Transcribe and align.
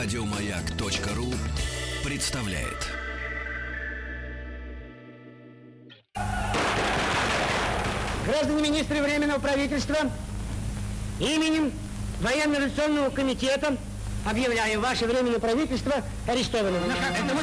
Радиомаяк.ру 0.00 1.34
представляет. 2.04 2.86
Граждане 8.24 8.62
министры 8.62 9.02
Временного 9.02 9.40
правительства, 9.40 9.96
именем 11.18 11.72
Военно-революционного 12.20 13.10
комитета 13.10 13.76
объявляю 14.24 14.80
ваше 14.80 15.06
Временное 15.06 15.40
правительство 15.40 15.94
арестованным. 16.28 16.80
Это 16.84 17.34
мы 17.34 17.40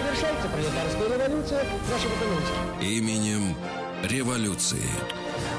Совершается 0.00 0.48
пролетарская 0.48 1.08
революция 1.08 1.64
экономике. 2.14 2.96
Именем 2.96 3.56
революции. 4.04 4.84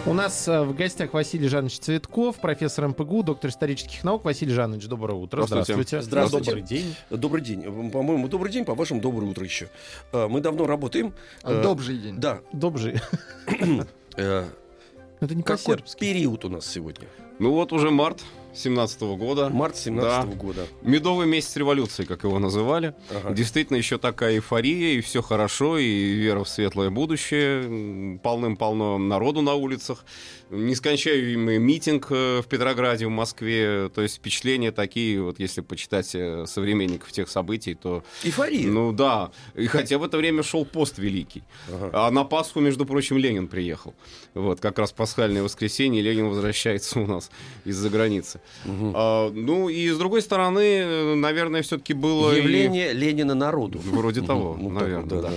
У 0.07 0.13
нас 0.13 0.47
э, 0.47 0.63
в 0.63 0.73
гостях 0.73 1.11
Василий 1.13 1.49
Жанович 1.49 1.79
Цветков, 1.79 2.37
профессор 2.37 2.87
МПГУ, 2.87 3.23
доктор 3.23 3.51
исторических 3.51 4.05
наук. 4.05 4.23
Василий 4.23 4.53
Жанович, 4.53 4.85
доброе 4.85 5.15
утро. 5.15 5.45
Здравствуйте. 5.45 6.01
Здравствуйте. 6.01 6.45
Добрый 6.51 6.63
день. 6.63 6.95
Добрый 7.09 7.41
день. 7.41 7.91
По-моему, 7.91 8.29
добрый 8.29 8.49
день, 8.49 8.63
по-вашему, 8.63 9.01
доброе 9.01 9.25
утро 9.25 9.43
еще. 9.43 9.67
Э, 10.13 10.29
Мы 10.29 10.39
давно 10.39 10.65
работаем. 10.65 11.13
Э, 11.43 11.61
Добрый 11.61 11.97
день. 11.97 12.15
Да. 12.19 12.39
Добрый. 12.53 13.01
Это 14.15 15.35
не 15.35 15.43
Какой 15.43 15.77
период 15.99 16.45
у 16.45 16.49
нас 16.49 16.65
сегодня? 16.65 17.05
Ну 17.39 17.51
вот 17.51 17.73
уже 17.73 17.91
март 17.91 18.23
17 18.53 19.01
года. 19.17 19.49
Март 19.49 19.75
17 19.77 20.29
Да. 20.29 20.35
года. 20.35 20.67
Медовый 20.81 21.27
месяц 21.27 21.55
революции, 21.57 22.05
как 22.05 22.23
его 22.23 22.39
называли. 22.39 22.95
Ага. 23.11 23.33
Действительно, 23.33 23.77
еще 23.77 23.97
такая 23.97 24.35
эйфория, 24.35 24.93
и 24.97 25.01
все 25.01 25.21
хорошо, 25.21 25.77
и 25.77 25.85
вера 26.13 26.43
в 26.43 26.49
светлое 26.49 26.89
будущее. 26.89 28.19
Полным-полно 28.23 28.97
народу 28.97 29.41
на 29.41 29.53
улицах. 29.53 30.05
Нескончаемый 30.49 31.57
митинг 31.57 32.07
э, 32.09 32.41
в 32.41 32.47
Петрограде, 32.47 33.05
в 33.07 33.09
Москве. 33.09 33.89
То 33.93 34.01
есть 34.01 34.17
впечатления 34.17 34.71
такие, 34.71 35.21
вот 35.21 35.39
если 35.39 35.61
почитать 35.61 36.13
э, 36.15 36.45
современников 36.47 37.11
тех 37.11 37.29
событий, 37.29 37.73
то... 37.75 38.03
Эйфория. 38.23 38.67
Ну 38.67 38.91
да, 38.91 39.31
и 39.55 39.67
хотя 39.67 39.97
в 39.97 40.03
это 40.03 40.17
время 40.17 40.43
шел 40.43 40.65
пост 40.65 40.97
великий. 40.99 41.43
Ага. 41.71 41.89
А 41.93 42.11
на 42.11 42.23
Пасху, 42.23 42.59
между 42.59 42.85
прочим, 42.85 43.17
Ленин 43.17 43.47
приехал. 43.47 43.93
Вот, 44.33 44.59
как 44.59 44.79
раз 44.79 44.91
пасхальное 44.91 45.43
воскресенье, 45.43 46.01
Ленин 46.01 46.29
возвращается 46.29 46.99
у 46.99 47.05
нас 47.07 47.29
из-за 47.65 47.89
границы. 47.89 48.39
А, 48.65 49.29
ну, 49.31 49.69
и 49.69 49.89
с 49.89 49.97
другой 49.97 50.21
стороны, 50.21 50.59
э, 50.59 51.15
наверное, 51.15 51.61
все-таки 51.61 51.93
было... 51.93 52.33
и- 52.33 52.37
Явление 52.37 52.93
Ленина 52.93 53.35
народу. 53.35 53.79
Вроде 53.83 54.21
того, 54.21 54.57
Ну, 54.59 54.69
наверное, 54.69 55.01
вот, 55.01 55.09
да. 55.09 55.21
да, 55.21 55.29
да. 55.29 55.35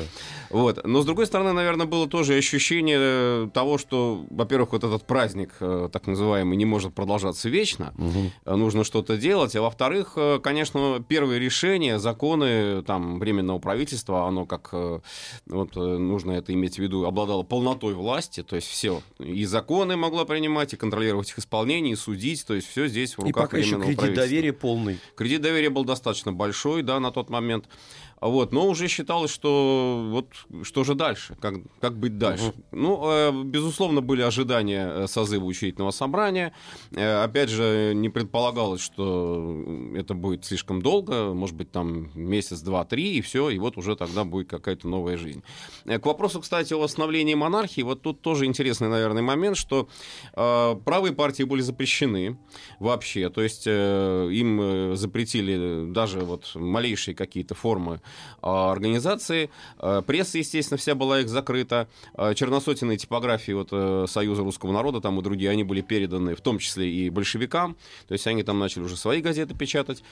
Вот. 0.50 0.84
Но 0.84 1.00
с 1.02 1.06
другой 1.06 1.26
стороны, 1.26 1.52
наверное, 1.52 1.86
было 1.86 2.08
тоже 2.08 2.34
ощущение 2.36 2.98
э, 3.00 3.48
того, 3.54 3.78
что, 3.78 4.24
во-первых, 4.30 4.72
вот 4.72 4.84
этот 4.84 5.06
праздник, 5.06 5.50
э, 5.60 5.88
так 5.92 6.06
называемый, 6.06 6.56
не 6.56 6.64
может 6.64 6.94
продолжаться 6.94 7.48
вечно. 7.48 7.94
Э, 8.44 8.54
Нужно 8.56 8.84
что-то 8.84 9.16
делать. 9.16 9.54
А 9.56 9.62
во-вторых, 9.62 10.18
конечно, 10.42 11.02
первые 11.06 11.38
решения, 11.40 11.98
законы 11.98 12.82
там, 12.82 13.18
временного 13.18 13.58
правительства, 13.58 14.26
оно 14.26 14.44
как, 14.44 14.72
вот, 15.46 15.76
нужно 15.76 16.32
это 16.32 16.52
иметь 16.52 16.76
в 16.76 16.78
виду, 16.78 17.04
обладало 17.04 17.42
полнотой 17.42 17.94
власти, 17.94 18.42
то 18.42 18.56
есть 18.56 18.68
все. 18.68 19.02
И 19.18 19.44
законы 19.44 19.96
могла 19.96 20.24
принимать, 20.24 20.72
и 20.74 20.76
контролировать 20.76 21.30
их 21.30 21.38
исполнение, 21.38 21.92
и 21.92 21.96
судить, 21.96 22.44
то 22.46 22.54
есть 22.54 22.68
все 22.68 22.88
здесь 22.88 23.16
в 23.16 23.20
И 23.20 23.28
руках 23.28 23.44
пока 23.44 23.58
еще 23.58 23.76
временного 23.76 23.86
кредит 23.86 23.98
правительства. 24.00 24.28
доверия 24.28 24.52
полный. 24.52 24.98
Кредит 25.14 25.40
доверия 25.42 25.70
был 25.70 25.84
достаточно 25.84 26.32
большой, 26.32 26.82
да, 26.82 26.98
на 27.00 27.10
тот 27.12 27.30
момент. 27.30 27.66
Вот, 28.20 28.52
но 28.52 28.66
уже 28.66 28.86
считалось, 28.88 29.30
что 29.30 30.06
вот 30.10 30.64
что 30.64 30.84
же 30.84 30.94
дальше, 30.94 31.36
как, 31.40 31.54
как 31.80 31.98
быть 31.98 32.18
дальше. 32.18 32.52
Ну, 32.70 33.00
э, 33.10 33.44
безусловно, 33.44 34.02
были 34.02 34.20
ожидания 34.20 34.86
э, 34.88 35.06
созыва 35.06 35.44
учредительного 35.44 35.90
собрания. 35.90 36.52
Э, 36.92 37.22
опять 37.22 37.48
же, 37.48 37.92
не 37.94 38.10
предполагалось, 38.10 38.82
что 38.82 39.64
это 39.94 40.12
будет 40.12 40.44
слишком 40.44 40.82
долго, 40.82 41.32
может 41.32 41.56
быть, 41.56 41.72
там 41.72 42.11
месяц, 42.14 42.61
два, 42.61 42.84
три, 42.84 43.17
и 43.17 43.20
все, 43.22 43.48
и 43.48 43.58
вот 43.58 43.78
уже 43.78 43.96
тогда 43.96 44.24
будет 44.24 44.50
какая-то 44.50 44.86
новая 44.86 45.16
жизнь. 45.16 45.42
К 45.86 46.05
вопросу, 46.05 46.40
кстати, 46.40 46.74
о 46.74 46.78
восстановлении 46.78 47.34
монархии, 47.34 47.80
вот 47.80 48.02
тут 48.02 48.20
тоже 48.20 48.45
интересный, 48.45 48.89
наверное, 48.89 49.22
момент, 49.22 49.56
что 49.56 49.89
правые 50.34 51.14
партии 51.14 51.45
были 51.45 51.62
запрещены 51.62 52.39
вообще, 52.78 53.30
то 53.30 53.42
есть 53.42 53.66
им 53.66 54.95
запретили 54.96 55.90
даже 55.90 56.20
вот 56.20 56.55
малейшие 56.55 57.14
какие-то 57.14 57.55
формы 57.55 58.00
организации, 58.42 59.50
Э, 59.78 60.02
пресса, 60.06 60.38
естественно, 60.38 60.78
вся 60.78 60.94
была 60.94 61.20
их 61.20 61.28
закрыта, 61.28 61.88
Э, 62.14 62.34
черносотенные 62.34 62.96
типографии 62.96 63.52
вот, 63.52 63.68
э, 63.72 64.06
Союза 64.08 64.42
русского 64.42 64.72
народа, 64.72 65.00
там 65.00 65.18
и 65.18 65.22
другие, 65.22 65.50
они 65.50 65.64
были 65.64 65.80
переданы 65.80 66.34
в 66.34 66.40
том 66.40 66.58
числе 66.58 66.90
и 66.90 67.10
большевикам, 67.10 67.76
то 68.08 68.12
есть 68.12 68.26
они 68.26 68.42
там 68.42 68.58
начали 68.58 68.82
уже 68.82 68.96
свои 68.96 69.20
газеты 69.20 69.54
печатать, 69.54 70.02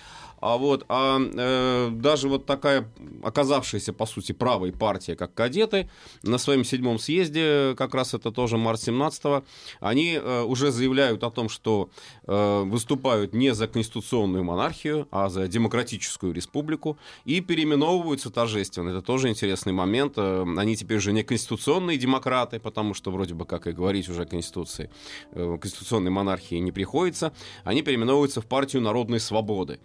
а 0.41 0.57
вот 0.57 0.85
а, 0.89 1.19
э, 1.19 1.91
даже 1.93 2.29
вот 2.29 2.47
такая 2.47 2.89
оказавшаяся, 3.23 3.93
по 3.93 4.07
сути, 4.07 4.33
правой 4.33 4.73
партия, 4.73 5.17
как 5.17 5.35
кадеты, 5.35 5.91
на 6.23 6.39
своем 6.39 6.65
седьмом 6.65 6.99
съезде, 6.99 7.75
как 7.77 7.95
раз 7.95 8.15
это 8.15 8.31
тоже 8.31 8.57
март 8.57 8.81
17 8.81 9.45
они 9.81 10.15
э, 10.15 10.43
уже 10.43 10.71
заявляют 10.71 11.25
о 11.25 11.31
том, 11.31 11.49
что 11.49 11.91
э, 12.27 12.63
выступают 12.65 13.35
не 13.35 13.55
за 13.55 13.67
конституционную 13.67 14.45
монархию, 14.45 15.09
а 15.11 15.29
за 15.29 15.49
демократическую 15.49 16.33
республику, 16.33 16.99
и 17.25 17.41
переименовываются 17.89 18.31
торжественно. 18.31 18.91
Это 18.91 19.03
тоже 19.03 19.29
интересный 19.29 19.73
момент. 19.73 20.15
Э, 20.17 20.45
Они 20.57 20.77
теперь 20.77 20.99
уже 20.99 21.13
не 21.13 21.23
конституционные 21.23 21.99
демократы, 21.99 22.59
потому 22.59 22.95
что 22.95 23.11
вроде 23.11 23.35
бы, 23.35 23.45
как 23.45 23.67
и 23.67 23.73
говорить 23.73 24.09
уже 24.09 24.23
о 24.23 24.27
Конституции, 24.27 24.91
э, 25.33 25.59
конституционной 25.61 26.11
монархии 26.11 26.57
не 26.57 26.73
приходится. 26.73 27.33
Они 27.65 27.83
переименовываются 27.83 28.41
в 28.41 28.47
партию 28.47 28.83
народной 28.83 29.21
свободы. 29.21 29.79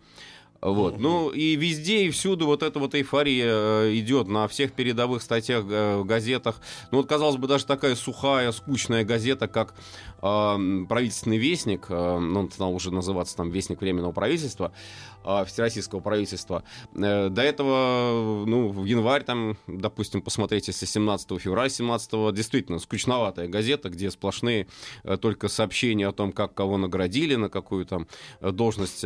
Вот. 0.62 0.98
Ну 0.98 1.30
и 1.30 1.58
везде 1.58 2.06
и 2.06 2.10
всюду 2.10 2.46
вот 2.46 2.64
эта 2.64 2.80
вот 2.80 2.96
эйфория 2.96 3.48
э, 3.48 3.92
идет 3.96 4.28
на 4.28 4.48
всех 4.48 4.72
передовых 4.72 5.22
статьях, 5.22 5.66
в 5.66 6.06
газетах. 6.06 6.62
Ну 6.92 7.00
вот, 7.00 7.08
казалось 7.08 7.36
бы, 7.36 7.48
даже 7.48 7.66
такая 7.66 7.96
сухая, 7.96 8.52
скучная 8.54 9.04
газета, 9.04 9.50
как 9.50 9.74
э, 10.22 10.86
правительственный 10.88 11.38
вестник, 11.38 11.88
э, 11.90 12.20
ну, 12.20 12.40
он 12.40 12.52
стал 12.52 12.74
уже 12.74 12.92
называться 12.92 13.36
там 13.36 13.50
Вестник 13.52 13.82
Временного 13.82 14.14
правительства, 14.14 14.72
Всероссийского 15.46 16.00
правительства. 16.00 16.64
Э, 16.96 17.30
до 17.30 17.42
этого, 17.42 18.46
ну, 18.46 18.70
в 18.70 18.86
январь 18.86 19.24
там, 19.24 19.58
допустим, 19.68 20.22
посмотреть, 20.22 20.68
если 20.68 20.86
17 20.86 21.40
февраля 21.40 21.70
17 21.70 22.34
действительно 22.34 22.80
скучноватая 22.80 23.48
газета, 23.48 23.90
где 23.90 24.12
сплошные 24.12 24.68
э, 25.04 25.18
только 25.18 25.48
сообщения 25.48 26.08
о 26.08 26.12
том, 26.12 26.32
как 26.32 26.54
кого 26.54 26.78
наградили, 26.78 27.36
на 27.36 27.50
какую 27.50 27.86
там 27.86 28.08
э, 28.40 28.52
должность 28.52 29.06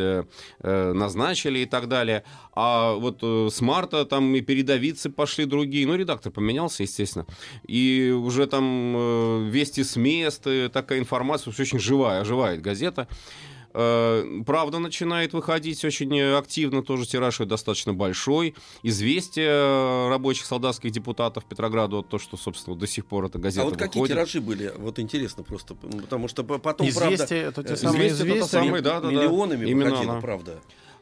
назначили 0.60 1.60
и 1.60 1.66
так 1.66 1.88
далее. 1.88 2.24
А 2.52 2.94
вот 2.94 3.22
с 3.22 3.60
марта 3.60 4.04
там 4.04 4.34
и 4.34 4.40
передовицы 4.40 5.10
пошли 5.10 5.44
другие. 5.44 5.86
Ну, 5.86 5.94
редактор 5.94 6.32
поменялся, 6.32 6.82
естественно. 6.82 7.26
И 7.66 8.10
уже 8.10 8.46
там 8.46 9.50
вести 9.50 9.84
с 9.84 9.96
мест, 9.96 10.46
такая 10.72 10.98
информация, 10.98 11.52
очень 11.58 11.78
живая, 11.78 12.20
оживает 12.20 12.60
газета. 12.60 13.08
Э, 13.80 14.42
Правда 14.44 14.78
начинает 14.80 15.32
выходить 15.32 15.84
очень 15.84 16.20
активно, 16.20 16.82
тоже 16.82 17.06
тираж 17.06 17.38
достаточно 17.38 17.94
большой. 17.94 18.54
Известия 18.82 20.08
рабочих 20.08 20.46
солдатских 20.46 20.90
депутатов 20.90 21.44
Петрограда, 21.44 21.96
вот 21.96 22.08
то, 22.08 22.18
что, 22.18 22.36
собственно, 22.36 22.74
до 22.76 22.86
сих 22.88 23.06
пор 23.06 23.26
эта 23.26 23.38
газета 23.38 23.62
А 23.62 23.64
вот 23.66 23.76
какие 23.76 24.00
выходит. 24.02 24.16
тиражи 24.16 24.40
были? 24.40 24.72
Вот 24.76 24.98
интересно 24.98 25.44
просто, 25.44 25.74
потому 25.74 26.26
что 26.28 26.42
по- 26.42 26.58
потом, 26.58 26.88
Известия, 26.88 27.50
правда, 27.52 27.60
это 27.60 27.62
те 27.62 27.74
э, 27.74 27.76
самые 27.76 28.08
известия, 28.08 28.24
это 28.26 28.34
известия. 28.38 28.60
самые, 28.60 28.82
да, 28.82 29.00
да, 29.00 29.06
да. 29.08 29.12
миллионами 29.12 29.66
Именно 29.70 29.90
выходило, 29.90 30.12
она. 30.14 30.20
правда. 30.20 30.58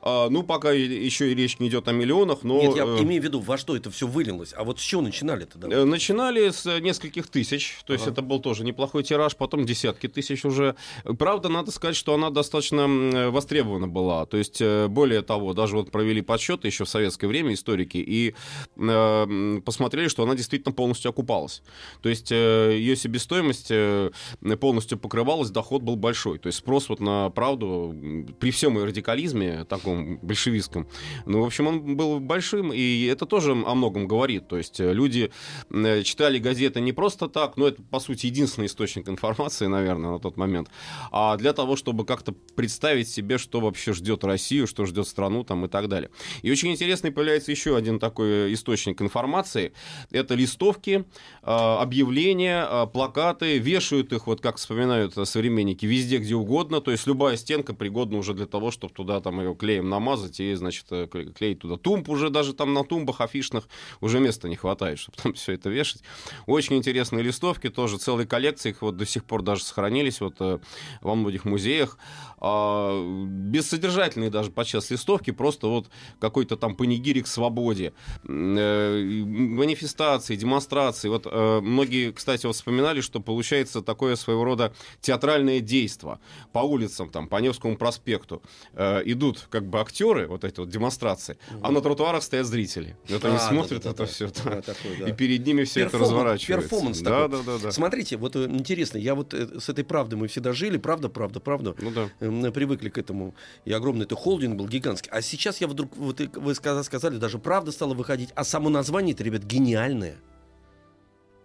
А, 0.08 0.28
ну, 0.30 0.44
пока 0.44 0.70
еще 0.70 1.32
и 1.32 1.34
речь 1.34 1.58
не 1.58 1.66
идет 1.66 1.88
о 1.88 1.92
миллионах, 1.92 2.44
но... 2.44 2.60
Нет, 2.62 2.76
я 2.76 2.84
э, 2.84 3.02
имею 3.02 3.20
в 3.20 3.24
виду, 3.24 3.40
во 3.40 3.58
что 3.58 3.74
это 3.74 3.90
все 3.90 4.06
вылилось. 4.06 4.54
А 4.56 4.62
вот 4.62 4.78
с 4.78 4.82
чего 4.82 5.02
начинали 5.02 5.46
тогда? 5.46 5.68
Э, 5.68 5.84
Начинали 5.84 6.48
с 6.50 6.64
э, 6.64 6.78
нескольких 6.78 7.26
тысяч, 7.26 7.80
то 7.84 7.92
есть 7.92 8.06
это 8.06 8.22
был 8.22 8.38
тоже 8.38 8.62
неплохой 8.62 9.02
тираж, 9.02 9.34
потом 9.34 9.66
десятки 9.66 10.06
тысяч 10.06 10.44
уже. 10.44 10.76
Правда, 11.18 11.48
надо 11.48 11.72
сказать, 11.72 11.96
что 11.96 12.14
она 12.14 12.30
достаточно 12.30 13.30
востребована 13.32 13.88
была. 13.88 14.26
То 14.26 14.36
есть, 14.36 14.62
более 14.62 15.22
того, 15.22 15.54
даже 15.54 15.74
вот 15.74 15.90
провели 15.90 16.22
подсчеты 16.22 16.68
еще 16.68 16.84
в 16.84 16.88
советское 16.88 17.26
время 17.26 17.54
историки 17.54 17.96
и 17.98 18.36
э, 18.76 19.60
посмотрели, 19.64 20.06
что 20.06 20.22
она 20.22 20.36
действительно 20.36 20.72
полностью 20.72 21.08
окупалась. 21.08 21.62
То 22.00 22.08
есть 22.08 22.30
э, 22.30 22.76
ее 22.78 22.94
себестоимость 22.94 23.68
э, 23.70 24.12
полностью 24.60 24.98
покрывалась, 24.98 25.50
доход 25.50 25.82
был 25.82 25.96
большой. 25.96 26.38
То 26.38 26.46
есть 26.46 26.60
спрос 26.60 26.88
вот 26.88 27.00
на 27.00 27.28
правду 27.30 27.92
при 28.38 28.52
всем 28.52 28.78
ее 28.78 28.84
радикализме 28.84 29.64
таком 29.64 29.95
таком 29.96 30.18
большевистском. 30.18 30.86
Ну, 31.26 31.42
в 31.42 31.46
общем, 31.46 31.66
он 31.66 31.96
был 31.96 32.20
большим, 32.20 32.72
и 32.72 33.04
это 33.04 33.26
тоже 33.26 33.52
о 33.52 33.74
многом 33.74 34.06
говорит. 34.06 34.48
То 34.48 34.58
есть 34.58 34.80
э, 34.80 34.92
люди 34.92 35.30
э, 35.70 36.02
читали 36.02 36.38
газеты 36.38 36.80
не 36.80 36.92
просто 36.92 37.28
так, 37.28 37.56
но 37.56 37.68
это, 37.68 37.82
по 37.82 38.00
сути, 38.00 38.26
единственный 38.26 38.66
источник 38.66 39.08
информации, 39.08 39.66
наверное, 39.66 40.12
на 40.12 40.18
тот 40.18 40.36
момент, 40.36 40.68
а 41.10 41.36
для 41.36 41.52
того, 41.52 41.76
чтобы 41.76 42.04
как-то 42.04 42.32
представить 42.32 43.08
себе, 43.08 43.38
что 43.38 43.60
вообще 43.60 43.92
ждет 43.92 44.24
Россию, 44.24 44.66
что 44.66 44.86
ждет 44.86 45.06
страну 45.08 45.44
там 45.44 45.64
и 45.64 45.68
так 45.68 45.88
далее. 45.88 46.10
И 46.42 46.50
очень 46.50 46.70
интересный 46.72 47.10
появляется 47.10 47.50
еще 47.50 47.76
один 47.76 47.98
такой 47.98 48.52
источник 48.52 49.02
информации. 49.02 49.72
Это 50.10 50.34
листовки, 50.34 51.04
э, 51.42 51.46
объявления, 51.46 52.86
плакаты, 52.86 53.58
вешают 53.58 54.12
их, 54.12 54.26
вот 54.26 54.40
как 54.40 54.56
вспоминают 54.56 55.14
современники, 55.28 55.86
везде, 55.86 56.18
где 56.18 56.34
угодно. 56.34 56.80
То 56.80 56.90
есть 56.90 57.06
любая 57.06 57.36
стенка 57.36 57.74
пригодна 57.74 58.18
уже 58.18 58.34
для 58.34 58.46
того, 58.46 58.70
чтобы 58.70 58.92
туда 58.92 59.20
там 59.20 59.40
ее 59.40 59.54
клеем 59.54 59.85
намазать 59.88 60.40
и, 60.40 60.54
значит, 60.54 60.86
клеить 61.34 61.60
туда 61.60 61.76
тумб 61.76 62.08
уже 62.08 62.30
даже 62.30 62.52
там 62.52 62.74
на 62.74 62.84
тумбах 62.84 63.20
афишных 63.20 63.68
уже 64.00 64.20
места 64.20 64.48
не 64.48 64.56
хватает, 64.56 64.98
чтобы 64.98 65.16
там 65.22 65.32
все 65.34 65.52
это 65.52 65.70
вешать. 65.70 66.02
Очень 66.46 66.76
интересные 66.76 67.22
листовки, 67.22 67.68
тоже 67.68 67.98
целые 67.98 68.26
коллекции, 68.26 68.70
их 68.70 68.82
вот 68.82 68.96
до 68.96 69.06
сих 69.06 69.24
пор 69.24 69.42
даже 69.42 69.62
сохранились 69.62 70.20
вот 70.20 70.36
э, 70.40 70.58
во 71.00 71.14
многих 71.14 71.44
музеях. 71.44 71.98
А, 72.38 73.26
бессодержательные 73.26 74.30
даже 74.30 74.50
подчас 74.50 74.90
листовки, 74.90 75.30
просто 75.30 75.68
вот 75.68 75.88
какой-то 76.20 76.56
там 76.56 76.76
панегирик 76.76 77.26
свободе, 77.26 77.92
э, 78.24 79.22
манифестации, 79.24 80.36
демонстрации. 80.36 81.08
Вот 81.08 81.26
э, 81.26 81.60
многие, 81.60 82.12
кстати, 82.12 82.46
вот 82.46 82.54
вспоминали, 82.54 83.00
что 83.00 83.20
получается 83.20 83.82
такое 83.82 84.16
своего 84.16 84.44
рода 84.44 84.74
театральное 85.00 85.60
действо. 85.60 86.20
По 86.52 86.58
улицам, 86.60 87.10
там, 87.10 87.28
по 87.28 87.36
Невскому 87.36 87.76
проспекту 87.76 88.42
э, 88.74 89.02
идут 89.06 89.46
как 89.50 89.66
бы 89.66 89.75
актеры, 89.80 90.26
вот 90.26 90.44
эти 90.44 90.60
вот 90.60 90.68
демонстрации, 90.68 91.38
угу. 91.50 91.60
а 91.62 91.70
на 91.70 91.80
тротуарах 91.80 92.22
стоят 92.22 92.46
зрители. 92.46 92.96
Вот 93.08 93.24
они 93.24 93.36
а, 93.36 93.38
смотрят 93.38 93.82
да, 93.82 93.90
да, 93.90 93.90
это 93.90 94.04
да, 94.04 94.06
все, 94.06 94.26
да, 94.44 94.62
такой, 94.62 94.96
да. 94.98 95.08
и 95.08 95.12
перед 95.12 95.46
ними 95.46 95.64
все 95.64 95.84
Перформанс, 95.84 95.94
это 95.94 96.16
разворачивается. 96.16 96.68
Перформанс 96.68 97.00
да, 97.00 97.10
такой. 97.10 97.44
Да, 97.44 97.52
да, 97.52 97.58
да. 97.62 97.72
Смотрите, 97.72 98.16
вот 98.16 98.36
интересно, 98.36 98.98
я 98.98 99.14
вот 99.14 99.32
с 99.32 99.68
этой 99.68 99.84
правдой 99.84 100.18
мы 100.18 100.28
всегда 100.28 100.52
жили, 100.52 100.76
правда, 100.76 101.08
правда, 101.08 101.40
правда. 101.40 101.74
Ну 101.78 101.90
да 101.90 102.10
привыкли 102.56 102.88
к 102.88 102.96
этому. 102.96 103.34
И 103.66 103.72
огромный 103.72 104.06
это 104.06 104.16
холдинг 104.16 104.56
был 104.56 104.66
гигантский. 104.66 105.10
А 105.12 105.20
сейчас 105.20 105.60
я 105.60 105.68
вдруг, 105.68 105.94
вот 105.96 106.20
вы 106.20 106.54
сказали, 106.54 107.18
даже 107.18 107.38
правда 107.38 107.70
стала 107.70 107.92
выходить. 107.92 108.30
А 108.34 108.44
само 108.44 108.70
название 108.70 109.14
ребят, 109.18 109.42
гениальное. 109.42 110.16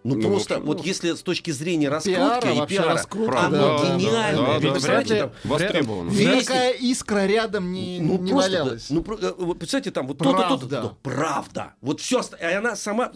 Ну, 0.03 0.15
ну 0.15 0.29
просто, 0.29 0.55
общем, 0.55 0.65
вот 0.65 0.77
ну, 0.79 0.83
если 0.83 1.13
с 1.13 1.21
точки 1.21 1.51
зрения 1.51 1.89
раскрутки 1.89 2.17
пиара, 2.17 2.63
и 2.63 2.67
пиара, 2.67 2.93
раскрутка, 2.93 3.39
оно 3.41 3.77
да, 3.77 3.97
гениальное. 3.97 4.59
Да, 4.59 4.73
да, 4.73 4.79
вряд 4.79 5.09
ли, 5.09 5.19
там, 5.19 5.31
востребовано. 5.43 6.39
Такая 6.39 6.71
искра 6.73 7.25
рядом 7.27 7.71
не, 7.71 7.99
ну, 7.99 8.17
не 8.17 8.31
просто, 8.31 8.51
валялась. 8.51 8.89
Ну, 8.89 9.05
э, 9.19 9.33
вот, 9.37 9.59
представьте, 9.59 9.91
там 9.91 10.07
вот 10.07 10.17
правда. 10.17 10.43
то-то, 10.49 10.67
то-то, 10.67 10.81
то, 10.81 10.97
правда. 11.03 11.73
Вот 11.81 12.01
все, 12.01 12.21
и 12.39 12.45
она 12.45 12.75
сама, 12.75 13.11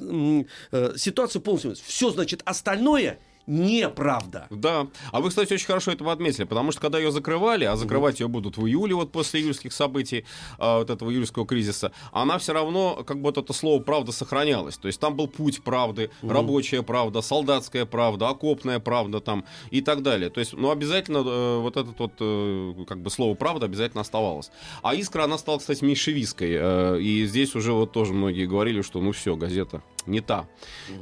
э, 0.72 0.94
ситуация 0.96 1.40
полностью, 1.40 1.76
все, 1.86 2.12
значит, 2.12 2.42
остальное 2.46 3.20
неправда. 3.48 4.48
Да. 4.50 4.88
А 5.12 5.22
вы, 5.22 5.30
кстати, 5.30 5.54
очень 5.54 5.68
хорошо 5.68 5.92
этого 5.92 6.12
отметили, 6.12 6.46
потому 6.46 6.72
что 6.72 6.82
когда 6.82 6.98
ее 6.98 7.12
закрывали, 7.12 7.66
а 7.66 7.76
закрывать 7.76 8.20
ее 8.20 8.28
будут 8.28 8.58
в 8.58 8.66
июле, 8.66 8.96
вот 8.96 9.12
после 9.12 9.42
июльских 9.42 9.74
событий, 9.74 10.26
а, 10.58 10.80
вот 10.80 10.90
этого 10.90 11.12
июльского 11.12 11.46
кризиса, 11.46 11.92
она 12.12 12.38
все 12.38 12.54
равно, 12.54 13.04
как 13.06 13.18
бы 13.18 13.24
вот 13.24 13.38
это 13.38 13.54
слово 13.54 13.82
правда 13.82 14.12
сохранялось. 14.12 14.78
То 14.78 14.88
есть 14.88 15.00
там 15.00 15.16
был 15.16 15.28
путь 15.28 15.64
правды, 15.64 16.10
угу. 16.22 16.34
рабочая 16.34 16.82
правда, 16.82 17.22
солдатская 17.22 17.86
правда, 17.86 18.30
окопная 18.30 18.80
правда 18.80 19.20
там 19.20 19.46
и 19.70 19.82
так 19.82 20.02
далее. 20.02 20.30
То 20.30 20.40
есть, 20.40 20.54
ну, 20.54 20.72
обязательно 20.72 21.18
э, 21.18 21.60
вот 21.60 21.78
это 21.78 21.94
вот, 21.98 22.14
э, 22.20 22.86
как 22.88 23.02
бы 23.02 23.10
слово 23.10 23.36
правда 23.36 23.66
обязательно 23.66 24.02
оставалось. 24.02 24.52
А 24.82 24.96
искра, 24.96 25.24
она 25.24 25.38
стала, 25.38 25.60
кстати, 25.60 25.84
меньшевистской. 25.84 26.52
Э, 26.52 27.00
и 27.00 27.26
здесь 27.26 27.56
уже 27.56 27.74
вот 27.74 27.92
тоже 27.92 28.14
многие 28.14 28.46
говорили, 28.48 28.82
что 28.82 29.02
ну 29.02 29.12
все, 29.12 29.36
газета 29.36 29.82
не 30.08 30.22
та, 30.22 30.48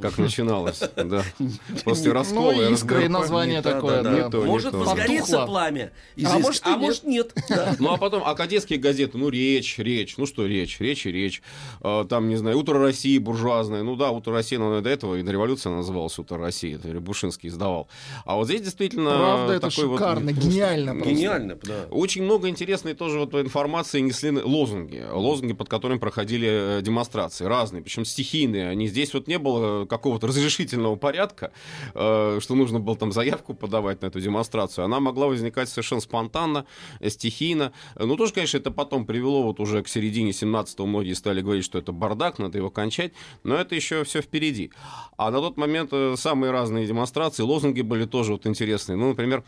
как 0.00 0.18
начиналось, 0.18 0.80
да, 0.96 1.24
после 1.84 2.12
раскола. 2.12 2.33
Ну, 2.34 2.72
искра 2.72 3.04
и 3.04 3.08
название 3.08 3.62
такое, 3.62 4.02
да. 4.02 4.30
Может 4.40 4.74
возгореться 4.74 5.46
пламя, 5.46 5.92
а 6.24 6.38
может, 6.38 6.62
а 6.66 6.76
может 6.76 7.04
нет. 7.04 7.32
Ну, 7.78 7.92
а 7.92 7.96
потом, 7.96 8.22
а 8.24 8.34
кадетские 8.34 8.78
газеты, 8.78 9.18
ну, 9.18 9.28
речь, 9.28 9.78
речь, 9.78 10.16
ну 10.16 10.26
что 10.26 10.46
речь, 10.46 10.80
речь 10.80 11.06
и 11.06 11.12
речь. 11.12 11.42
А, 11.80 12.04
там, 12.04 12.28
не 12.28 12.36
знаю, 12.36 12.58
«Утро 12.58 12.78
России» 12.78 13.18
буржуазное, 13.18 13.82
ну 13.82 13.96
да, 13.96 14.10
«Утро 14.10 14.32
России», 14.32 14.56
но 14.56 14.80
до 14.80 14.88
этого 14.88 15.16
и 15.16 15.22
на 15.22 15.30
революция 15.30 15.72
называлась 15.72 16.18
«Утро 16.18 16.38
России», 16.38 16.76
это 16.76 16.88
Рябушинский 16.88 17.48
издавал. 17.48 17.88
А 18.24 18.36
вот 18.36 18.46
здесь 18.46 18.62
действительно 18.62 19.10
Правда, 19.10 19.52
это 19.54 19.70
шикарно, 19.70 20.32
гениально 20.32 21.02
Гениально, 21.02 21.58
да. 21.62 21.86
Очень 21.90 22.22
много 22.22 22.48
интересной 22.48 22.94
тоже 22.94 23.18
вот 23.18 23.34
информации 23.34 24.00
несли 24.00 24.30
лозунги, 24.30 25.04
лозунги, 25.10 25.52
под 25.52 25.68
которыми 25.68 25.98
проходили 25.98 26.78
э, 26.78 26.82
демонстрации, 26.82 27.44
разные, 27.44 27.82
причем 27.82 28.04
стихийные, 28.04 28.68
они 28.68 28.88
здесь 28.88 29.14
вот 29.14 29.26
не 29.26 29.38
было 29.38 29.86
какого-то 29.86 30.26
разрешительного 30.26 30.96
порядка, 30.96 31.52
э, 31.94 32.23
что 32.40 32.54
нужно 32.54 32.80
было 32.80 32.96
там 32.96 33.12
заявку 33.12 33.54
подавать 33.54 34.02
на 34.02 34.06
эту 34.06 34.20
демонстрацию. 34.20 34.84
Она 34.84 35.00
могла 35.00 35.26
возникать 35.26 35.68
совершенно 35.68 36.00
спонтанно, 36.00 36.66
э, 37.00 37.10
стихийно. 37.10 37.72
Ну, 37.96 38.16
тоже, 38.16 38.32
конечно, 38.32 38.58
это 38.58 38.70
потом 38.70 39.06
привело 39.06 39.42
вот 39.42 39.60
уже 39.60 39.82
к 39.82 39.88
середине 39.88 40.30
17-го. 40.30 40.86
Многие 40.86 41.14
стали 41.14 41.40
говорить, 41.40 41.64
что 41.64 41.78
это 41.78 41.92
бардак, 41.92 42.38
надо 42.38 42.58
его 42.58 42.70
кончать. 42.70 43.12
Но 43.42 43.56
это 43.56 43.74
еще 43.74 44.04
все 44.04 44.22
впереди. 44.22 44.70
А 45.16 45.30
на 45.30 45.40
тот 45.40 45.56
момент 45.56 45.90
э, 45.92 46.14
самые 46.16 46.50
разные 46.50 46.86
демонстрации, 46.86 47.42
лозунги 47.42 47.82
были 47.82 48.04
тоже 48.04 48.32
вот 48.32 48.46
интересные. 48.46 48.96
Ну, 48.96 49.08
например, 49.08 49.44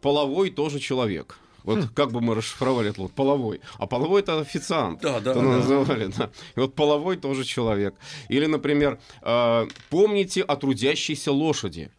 половой 0.00 0.50
тоже 0.50 0.78
человек. 0.78 1.38
Вот 1.66 1.80
хм. 1.80 1.88
как 1.94 2.12
бы 2.12 2.20
мы 2.20 2.34
расшифровали 2.34 2.90
это 2.90 3.02
вот 3.02 3.12
половой. 3.12 3.60
А 3.78 3.86
половой 3.86 4.22
это 4.22 4.40
официант. 4.40 5.00
Да, 5.02 5.20
да. 5.20 5.34
да. 5.34 5.42
называли, 5.42 6.06
да. 6.16 6.30
И 6.54 6.60
вот 6.60 6.74
половой 6.74 7.16
тоже 7.16 7.44
человек. 7.44 7.94
Или, 8.28 8.46
например, 8.46 8.98
э, 9.22 9.66
помните 9.90 10.42
о 10.42 10.56
трудящейся 10.56 11.32
лошади. 11.32 11.90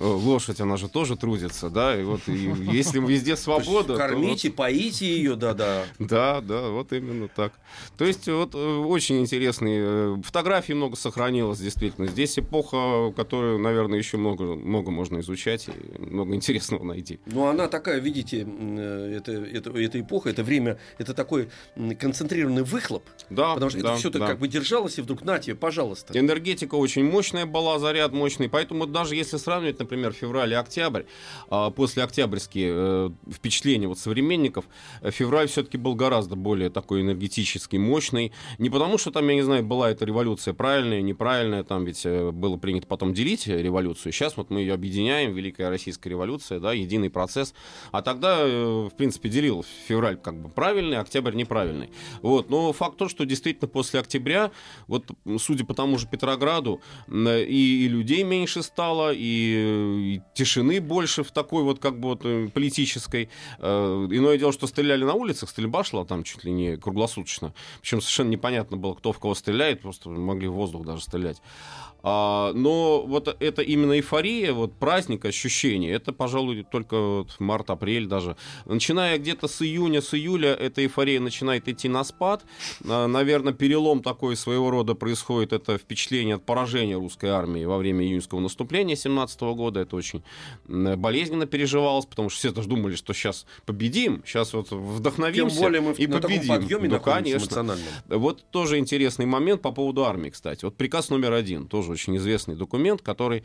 Э, 0.00 0.04
лошадь, 0.04 0.62
она 0.62 0.78
же 0.78 0.88
тоже 0.88 1.14
трудится, 1.14 1.68
да, 1.68 1.94
и 1.94 2.02
вот 2.02 2.22
и 2.26 2.32
если 2.72 2.98
везде 3.00 3.36
свобода... 3.36 3.96
Кормите, 3.96 4.48
вот... 4.48 4.56
поите 4.56 5.06
ее, 5.06 5.36
да-да. 5.36 5.84
Да, 5.98 6.40
да, 6.40 6.70
вот 6.70 6.94
именно 6.94 7.28
так. 7.28 7.52
То 7.98 8.06
есть 8.06 8.26
вот 8.26 8.54
э, 8.54 8.58
очень 8.58 9.20
интересные 9.20 9.82
э, 9.84 10.16
фотографии 10.24 10.72
много 10.72 10.96
сохранилось, 10.96 11.58
действительно. 11.58 12.06
Здесь 12.06 12.38
эпоха, 12.38 13.12
которую, 13.14 13.58
наверное, 13.58 13.98
еще 13.98 14.16
много, 14.16 14.44
много 14.54 14.90
можно 14.90 15.20
изучать 15.20 15.68
и 15.68 16.00
много 16.00 16.34
интересного 16.34 16.82
найти. 16.82 17.20
Ну, 17.26 17.46
она 17.46 17.68
такая, 17.68 18.00
видите, 18.00 18.40
это, 18.40 19.32
это, 19.32 19.70
это 19.70 20.00
эпоха, 20.00 20.30
это 20.30 20.42
время, 20.42 20.78
это 20.96 21.12
такой 21.12 21.50
концентрированный 21.98 22.62
выхлоп. 22.62 23.04
Да, 23.28 23.52
Потому 23.52 23.70
что 23.70 23.82
да, 23.82 23.90
это 23.90 23.98
все 23.98 24.10
так 24.10 24.20
да. 24.22 24.26
как 24.28 24.38
бы 24.38 24.48
держалось, 24.48 24.96
и 24.96 25.02
вдруг 25.02 25.24
на 25.24 25.38
тебе, 25.38 25.56
пожалуйста. 25.56 26.18
Энергетика 26.18 26.76
очень 26.76 27.04
мощная 27.04 27.44
была, 27.44 27.78
заряд 27.78 28.12
мощный, 28.12 28.48
поэтому 28.48 28.86
даже 28.86 29.14
если 29.14 29.36
сравнивать, 29.36 29.76
например, 29.90 30.12
февраль 30.12 30.52
и 30.52 30.54
октябрь, 30.54 31.02
а 31.48 31.70
после 31.70 32.04
октябрьские 32.04 32.72
э, 32.72 33.10
впечатления 33.32 33.88
вот 33.88 33.98
современников, 33.98 34.66
э, 35.02 35.10
февраль 35.10 35.48
все-таки 35.48 35.78
был 35.78 35.96
гораздо 35.96 36.36
более 36.36 36.70
такой 36.70 37.00
энергетический, 37.00 37.78
мощный. 37.78 38.32
Не 38.58 38.70
потому, 38.70 38.98
что 38.98 39.10
там, 39.10 39.28
я 39.28 39.34
не 39.34 39.42
знаю, 39.42 39.64
была 39.64 39.90
эта 39.90 40.04
революция 40.04 40.54
правильная, 40.54 41.02
неправильная, 41.02 41.64
там 41.64 41.84
ведь 41.84 42.06
э, 42.06 42.30
было 42.30 42.56
принято 42.56 42.86
потом 42.86 43.12
делить 43.12 43.48
революцию. 43.48 44.12
Сейчас 44.12 44.36
вот 44.36 44.50
мы 44.50 44.60
ее 44.60 44.74
объединяем, 44.74 45.34
Великая 45.34 45.70
Российская 45.70 46.10
революция, 46.10 46.60
да, 46.60 46.72
единый 46.72 47.10
процесс. 47.10 47.52
А 47.90 48.00
тогда, 48.00 48.46
в 48.46 48.90
принципе, 48.90 49.28
делил 49.28 49.64
февраль 49.88 50.16
как 50.16 50.40
бы 50.40 50.48
правильный, 50.48 50.98
октябрь 50.98 51.34
неправильный. 51.34 51.90
Вот. 52.22 52.48
Но 52.48 52.72
факт 52.72 52.96
то, 52.96 53.08
что 53.08 53.26
действительно 53.26 53.66
после 53.66 53.98
октября, 53.98 54.52
вот 54.86 55.10
судя 55.38 55.64
по 55.64 55.74
тому 55.74 55.98
же 55.98 56.06
Петрограду, 56.06 56.80
и, 57.08 57.84
и 57.84 57.88
людей 57.88 58.22
меньше 58.22 58.62
стало, 58.62 59.12
и 59.12 59.79
и 59.80 60.20
тишины 60.34 60.80
больше 60.80 61.22
в 61.22 61.30
такой 61.30 61.62
вот 61.62 61.78
как 61.78 61.98
бы 61.98 62.10
вот 62.10 62.20
э, 62.24 62.48
политической. 62.48 63.28
Э, 63.58 64.08
иное 64.10 64.38
дело, 64.38 64.52
что 64.52 64.66
стреляли 64.66 65.04
на 65.04 65.14
улицах, 65.14 65.50
стрельба 65.50 65.84
шла 65.84 66.04
там 66.04 66.22
чуть 66.22 66.44
ли 66.44 66.52
не 66.52 66.76
круглосуточно. 66.76 67.54
Причем 67.80 68.00
совершенно 68.00 68.30
непонятно 68.30 68.76
было, 68.76 68.94
кто 68.94 69.12
в 69.12 69.18
кого 69.18 69.34
стреляет, 69.34 69.82
просто 69.82 70.08
могли 70.08 70.48
в 70.48 70.52
воздух 70.52 70.84
даже 70.84 71.02
стрелять. 71.02 71.40
А, 72.02 72.52
но 72.54 73.02
вот 73.06 73.34
это 73.40 73.62
именно 73.62 73.92
эйфория, 73.92 74.52
вот 74.52 74.74
праздник, 74.78 75.24
ощущение, 75.24 75.92
это, 75.92 76.12
пожалуй, 76.12 76.66
только 76.70 76.98
вот 77.00 77.36
март-апрель 77.38 78.06
даже. 78.06 78.36
Начиная 78.64 79.18
где-то 79.18 79.48
с 79.48 79.62
июня, 79.62 80.00
с 80.00 80.14
июля, 80.14 80.54
эта 80.54 80.82
эйфория 80.82 81.20
начинает 81.20 81.68
идти 81.68 81.88
на 81.88 82.04
спад. 82.04 82.44
А, 82.88 83.06
наверное, 83.06 83.52
перелом 83.52 84.02
такой 84.02 84.36
своего 84.36 84.70
рода 84.70 84.94
происходит, 84.94 85.52
это 85.52 85.78
впечатление 85.78 86.36
от 86.36 86.46
поражения 86.46 86.96
русской 86.96 87.30
армии 87.30 87.64
во 87.64 87.78
время 87.78 88.04
июньского 88.04 88.40
наступления 88.40 88.96
17 88.96 89.40
года. 89.40 89.80
Это 89.80 89.96
очень 89.96 90.22
болезненно 90.66 91.46
переживалось, 91.46 92.06
потому 92.06 92.30
что 92.30 92.38
все 92.38 92.52
даже 92.52 92.68
думали, 92.68 92.94
что 92.94 93.12
сейчас 93.12 93.46
победим, 93.66 94.22
сейчас 94.24 94.54
вот 94.54 94.70
вдохновимся 94.70 95.56
Тем 95.56 95.64
более 95.64 95.80
мы 95.80 95.92
и 95.92 96.06
на 96.06 96.20
победим. 96.20 96.42
Таком 96.42 96.62
подъеме 96.62 96.88
ну, 96.88 97.00
конечно. 97.00 97.76
Вот 98.08 98.44
тоже 98.50 98.78
интересный 98.78 99.26
момент 99.26 99.62
по 99.62 99.72
поводу 99.72 100.04
армии, 100.04 100.30
кстати. 100.30 100.64
Вот 100.64 100.76
приказ 100.76 101.10
номер 101.10 101.32
один 101.32 101.66
тоже 101.66 101.89
тоже 101.90 102.00
очень 102.00 102.16
известный 102.16 102.54
документ, 102.54 103.02
который 103.02 103.42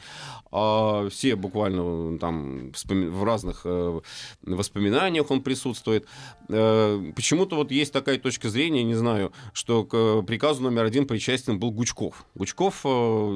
э, 0.52 1.10
все 1.12 1.36
буквально 1.36 2.18
там 2.20 2.72
в 2.72 3.24
разных 3.24 3.62
э, 3.66 4.02
воспоминаниях 4.44 5.32
он 5.32 5.42
присутствует. 5.42 6.06
Э, 6.50 7.12
почему-то 7.16 7.56
вот 7.56 7.72
есть 7.72 7.94
такая 7.94 8.18
точка 8.18 8.50
зрения, 8.50 8.84
не 8.84 8.96
знаю, 8.96 9.32
что 9.54 9.84
к 9.84 10.22
приказу 10.26 10.64
номер 10.64 10.86
один 10.86 11.06
причастен 11.08 11.60
был 11.60 11.72
Гучков. 11.72 12.26
Гучков 12.36 12.82
э, 12.86 12.90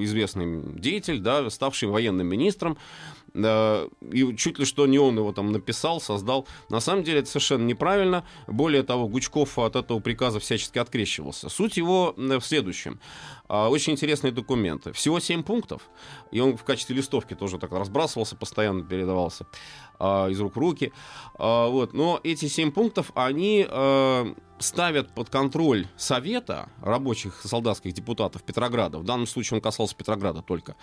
известный 0.03 0.79
деятель, 0.79 1.19
да, 1.19 1.49
ставший 1.49 1.89
военным 1.89 2.27
министром, 2.27 2.77
и 3.33 4.35
чуть 4.37 4.59
ли 4.59 4.65
что 4.65 4.87
не 4.87 4.99
он 4.99 5.17
его 5.17 5.31
там 5.31 5.51
написал, 5.51 6.01
создал. 6.01 6.47
На 6.69 6.79
самом 6.79 7.03
деле 7.03 7.19
это 7.19 7.29
совершенно 7.29 7.65
неправильно. 7.65 8.25
Более 8.47 8.83
того, 8.83 9.07
Гучков 9.07 9.57
от 9.59 9.75
этого 9.75 9.99
приказа 9.99 10.39
всячески 10.39 10.79
открещивался. 10.79 11.49
Суть 11.49 11.77
его 11.77 12.13
в 12.17 12.41
следующем. 12.41 12.99
А, 13.47 13.69
очень 13.69 13.93
интересные 13.93 14.31
документы. 14.31 14.93
Всего 14.93 15.19
7 15.19 15.43
пунктов. 15.43 15.89
И 16.31 16.39
он 16.39 16.55
в 16.57 16.63
качестве 16.63 16.95
листовки 16.95 17.33
тоже 17.33 17.57
так 17.57 17.71
разбрасывался, 17.71 18.35
постоянно 18.35 18.83
передавался 18.83 19.45
а, 19.99 20.27
из 20.27 20.39
рук 20.39 20.55
в 20.55 20.59
руки. 20.59 20.91
А, 21.35 21.67
вот. 21.67 21.93
Но 21.93 22.19
эти 22.23 22.47
7 22.47 22.71
пунктов, 22.71 23.11
они 23.15 23.67
ставят 24.59 25.13
под 25.13 25.29
контроль 25.29 25.87
Совета 25.97 26.69
рабочих 26.81 27.41
солдатских 27.43 27.93
депутатов 27.93 28.43
Петрограда. 28.43 28.99
В 28.99 29.03
данном 29.03 29.25
случае 29.25 29.57
он 29.57 29.61
касался 29.61 29.95
Петрограда 29.95 30.41
только. 30.41 30.75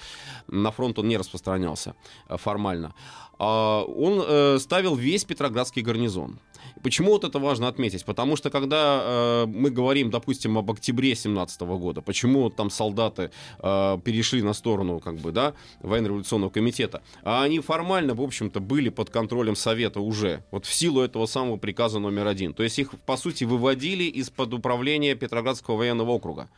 На 0.49 0.71
фронт 0.71 0.99
он 0.99 1.09
не 1.09 1.17
распространялся 1.17 1.95
э, 2.29 2.37
формально. 2.37 2.95
Он 3.39 4.25
э, 4.27 4.59
ставил 4.59 4.97
весь 4.97 5.25
Петроградский 5.25 5.83
гарнизон. 5.83 6.41
Почему 6.83 7.13
вот 7.13 7.25
это 7.25 7.39
важно 7.39 7.69
отметить? 7.69 8.05
Потому 8.05 8.37
что 8.37 8.51
когда 8.51 9.01
э, 9.03 9.47
мы 9.47 9.71
говорим, 9.71 10.11
допустим, 10.11 10.59
об 10.59 10.71
октябре 10.71 11.15
17 11.15 11.61
года, 11.63 12.01
почему 12.01 12.51
там 12.51 12.71
солдаты 12.71 13.31
э, 13.59 13.99
перешли 14.05 14.43
на 14.43 14.53
сторону, 14.53 15.01
как 15.01 15.17
бы, 15.17 15.33
да, 15.33 15.55
военно-революционного 15.81 16.51
комитета, 16.51 17.03
а 17.23 17.43
они 17.43 17.61
формально, 17.61 18.15
в 18.15 18.23
общем-то, 18.23 18.61
были 18.61 18.89
под 18.89 19.06
контролем 19.11 19.57
Совета 19.57 20.01
уже, 20.01 20.43
вот 20.51 20.67
в 20.67 20.73
силу 20.73 21.01
этого 21.01 21.27
самого 21.27 21.57
приказа 21.57 21.99
номер 21.99 22.27
один. 22.27 22.55
То 22.55 22.63
есть 22.63 22.79
их, 22.79 22.91
по 23.07 23.17
сути, 23.17 23.45
выводили 23.45 24.05
из-под 24.05 24.55
управления 24.55 25.15
Петроградского 25.15 25.77
военного 25.77 26.11
округа. 26.11 26.49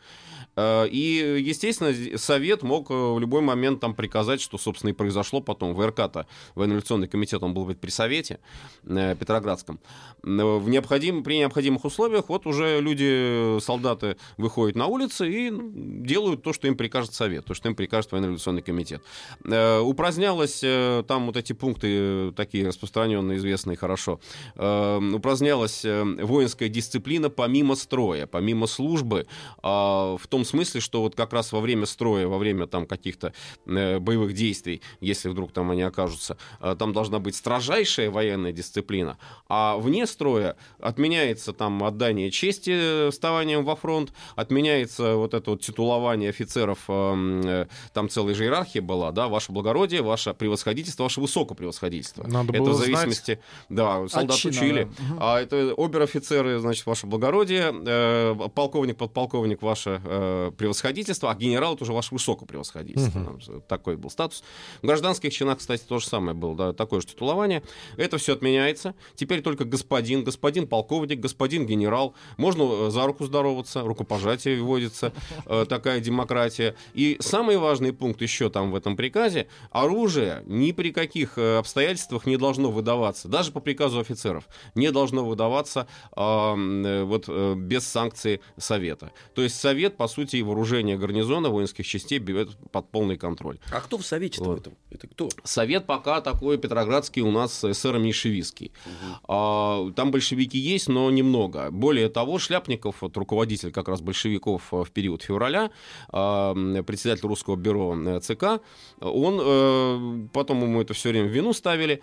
Э, 0.59 0.87
и, 0.87 1.41
естественно, 1.41 1.93
Совет 2.17 2.63
мог 2.63 2.91
э, 2.91 2.93
в 2.93 3.19
любой 3.19 3.41
момент 3.41 3.79
там 3.79 3.93
приказать, 3.93 4.41
что, 4.41 4.57
собственно, 4.57 4.89
и 4.89 4.93
произошло 4.93 5.41
потом. 5.41 5.73
ВРК-то, 5.73 6.27
военно-революционный 6.55 7.07
комитет, 7.07 7.41
он 7.43 7.53
был 7.53 7.65
быть 7.65 7.79
при 7.79 7.89
Совете 7.89 8.39
э, 8.83 9.15
Петроградском. 9.15 9.79
В 10.21 10.69
необходим, 10.69 11.23
при 11.23 11.37
необходимых 11.37 11.85
условиях 11.85 12.27
вот 12.27 12.45
уже 12.45 12.81
люди, 12.81 13.59
солдаты 13.61 14.17
выходят 14.37 14.75
на 14.75 14.87
улицы 14.87 15.29
и 15.29 15.51
делают 15.51 16.43
то, 16.43 16.51
что 16.51 16.67
им 16.67 16.75
прикажет 16.75 17.13
Совет, 17.13 17.45
то, 17.45 17.53
что 17.53 17.69
им 17.69 17.75
прикажет 17.75 18.11
военно-революционный 18.11 18.61
комитет. 18.61 19.01
Упразднялось 19.45 20.59
там 21.07 21.27
вот 21.27 21.37
эти 21.37 21.53
пункты, 21.53 22.33
такие 22.33 22.67
распространенные, 22.67 23.37
известные 23.37 23.77
хорошо, 23.77 24.19
упразднялась 24.55 25.85
воинская 25.85 26.67
дисциплина 26.67 27.29
помимо 27.29 27.75
строя, 27.75 28.27
помимо 28.27 28.67
службы, 28.67 29.25
а 29.63 30.17
в 30.17 30.27
том 30.27 30.43
смысле, 30.49 30.81
что 30.81 31.01
вот 31.01 31.15
как 31.15 31.33
раз 31.33 31.51
во 31.51 31.59
время 31.59 31.85
строя, 31.85 32.27
во 32.27 32.37
время 32.37 32.67
там 32.67 32.85
каких-то 32.85 33.33
э, 33.65 33.99
боевых 33.99 34.33
действий, 34.33 34.81
если 34.99 35.29
вдруг 35.29 35.51
там 35.51 35.71
они 35.71 35.81
окажутся, 35.81 36.37
э, 36.59 36.75
там 36.77 36.93
должна 36.93 37.19
быть 37.19 37.35
строжайшая 37.35 38.11
военная 38.11 38.51
дисциплина, 38.51 39.17
а 39.47 39.77
вне 39.77 40.05
строя 40.07 40.55
отменяется 40.79 41.53
там 41.53 41.83
отдание 41.83 42.31
чести 42.31 43.09
вставанием 43.11 43.63
во 43.63 43.75
фронт, 43.75 44.13
отменяется 44.35 45.15
вот 45.15 45.33
это 45.33 45.51
вот 45.51 45.61
титулование 45.61 46.29
офицеров, 46.29 46.79
эм, 46.87 47.41
э, 47.41 47.67
там 47.93 48.09
целая 48.09 48.35
же 48.35 48.43
иерархия 48.43 48.81
была, 48.81 49.11
да, 49.11 49.27
ваше 49.27 49.51
благородие, 49.51 50.01
ваше 50.01 50.33
превосходительство, 50.33 51.03
ваше 51.03 51.21
высокопревосходительство. 51.21 52.25
Надо 52.27 52.53
это 52.53 52.63
было 52.63 52.73
в 52.73 52.77
зависимости, 52.77 53.39
знать 53.69 53.69
да, 53.69 54.07
солдат 54.07 54.37
чина, 54.37 54.55
учили, 54.55 54.83
да. 54.83 55.17
а 55.19 55.41
это 55.41 55.73
обер-офицеры, 55.77 56.59
значит, 56.59 56.85
ваше 56.85 57.07
благородие, 57.07 57.73
э, 57.73 58.35
полковник, 58.55 58.97
подполковник, 58.97 59.61
ваше 59.61 60.01
э, 60.03 60.38
превосходительство, 60.57 61.31
а 61.31 61.35
генерал 61.35 61.75
это 61.75 61.83
уже 61.83 61.93
ваше 61.93 62.13
высокопревосходительство. 62.13 63.19
Угу. 63.19 63.61
Такой 63.67 63.97
был 63.97 64.09
статус. 64.09 64.43
В 64.81 64.87
гражданских 64.87 65.33
чинах, 65.33 65.59
кстати, 65.59 65.83
то 65.87 65.99
же 65.99 66.07
самое 66.07 66.35
было, 66.35 66.55
да, 66.55 66.73
такое 66.73 67.01
же 67.01 67.07
титулование. 67.07 67.63
Это 67.97 68.17
все 68.17 68.33
отменяется. 68.33 68.95
Теперь 69.15 69.41
только 69.41 69.65
господин, 69.65 70.23
господин 70.23 70.67
полковник, 70.67 71.19
господин 71.19 71.65
генерал. 71.65 72.13
Можно 72.37 72.87
э, 72.87 72.89
за 72.89 73.05
руку 73.05 73.25
здороваться, 73.25 73.81
рукопожатие 73.81 74.61
вводится, 74.61 75.13
э, 75.45 75.65
такая 75.67 75.99
демократия. 75.99 76.75
И 76.93 77.17
самый 77.19 77.57
важный 77.57 77.93
пункт 77.93 78.21
еще 78.21 78.49
там 78.49 78.71
в 78.71 78.75
этом 78.75 78.95
приказе, 78.95 79.47
оружие 79.71 80.43
ни 80.45 80.71
при 80.71 80.91
каких 80.91 81.37
э, 81.37 81.57
обстоятельствах 81.57 82.25
не 82.25 82.37
должно 82.37 82.71
выдаваться, 82.71 83.27
даже 83.27 83.51
по 83.51 83.59
приказу 83.59 83.99
офицеров, 83.99 84.45
не 84.75 84.91
должно 84.91 85.25
выдаваться 85.25 85.87
э, 86.15 87.03
вот, 87.03 87.25
э, 87.27 87.55
без 87.55 87.87
санкции 87.87 88.41
Совета. 88.57 89.11
То 89.33 89.41
есть 89.41 89.59
Совет, 89.59 89.97
по 89.97 90.07
сути, 90.07 90.18
и 90.33 90.41
вооружение 90.43 90.97
гарнизона 90.97 91.49
воинских 91.49 91.85
частей 91.85 92.19
берет 92.19 92.49
под 92.71 92.89
полный 92.89 93.17
контроль. 93.17 93.59
А 93.71 93.81
кто 93.81 93.97
в 93.97 94.05
Совете 94.05 94.41
вот. 94.41 94.47
в 94.47 94.61
этом? 94.61 94.73
Это 94.89 95.07
кто? 95.07 95.29
Совет 95.43 95.85
пока 95.85 96.21
такой 96.21 96.57
петроградский 96.57 97.21
у 97.21 97.31
нас 97.31 97.63
эсеро-меньшевистский. 97.63 98.71
Угу. 98.85 99.15
А, 99.27 99.91
там 99.95 100.11
большевики 100.11 100.57
есть, 100.57 100.87
но 100.87 101.09
немного. 101.09 101.69
Более 101.71 102.09
того, 102.09 102.39
Шляпников, 102.39 103.01
вот, 103.01 103.15
руководитель 103.17 103.71
как 103.71 103.87
раз 103.87 104.01
большевиков 104.01 104.73
э, 104.73 104.83
в 104.83 104.91
период 104.91 105.21
февраля, 105.21 105.71
а, 106.09 106.53
председатель 106.83 107.27
русского 107.27 107.55
бюро 107.55 107.95
э, 107.97 108.19
ЦК, 108.21 108.61
он, 108.99 109.39
э, 109.41 110.27
потом 110.33 110.63
ему 110.63 110.81
это 110.81 110.93
все 110.93 111.09
время 111.09 111.27
в 111.27 111.31
вину 111.31 111.53
ставили, 111.53 112.01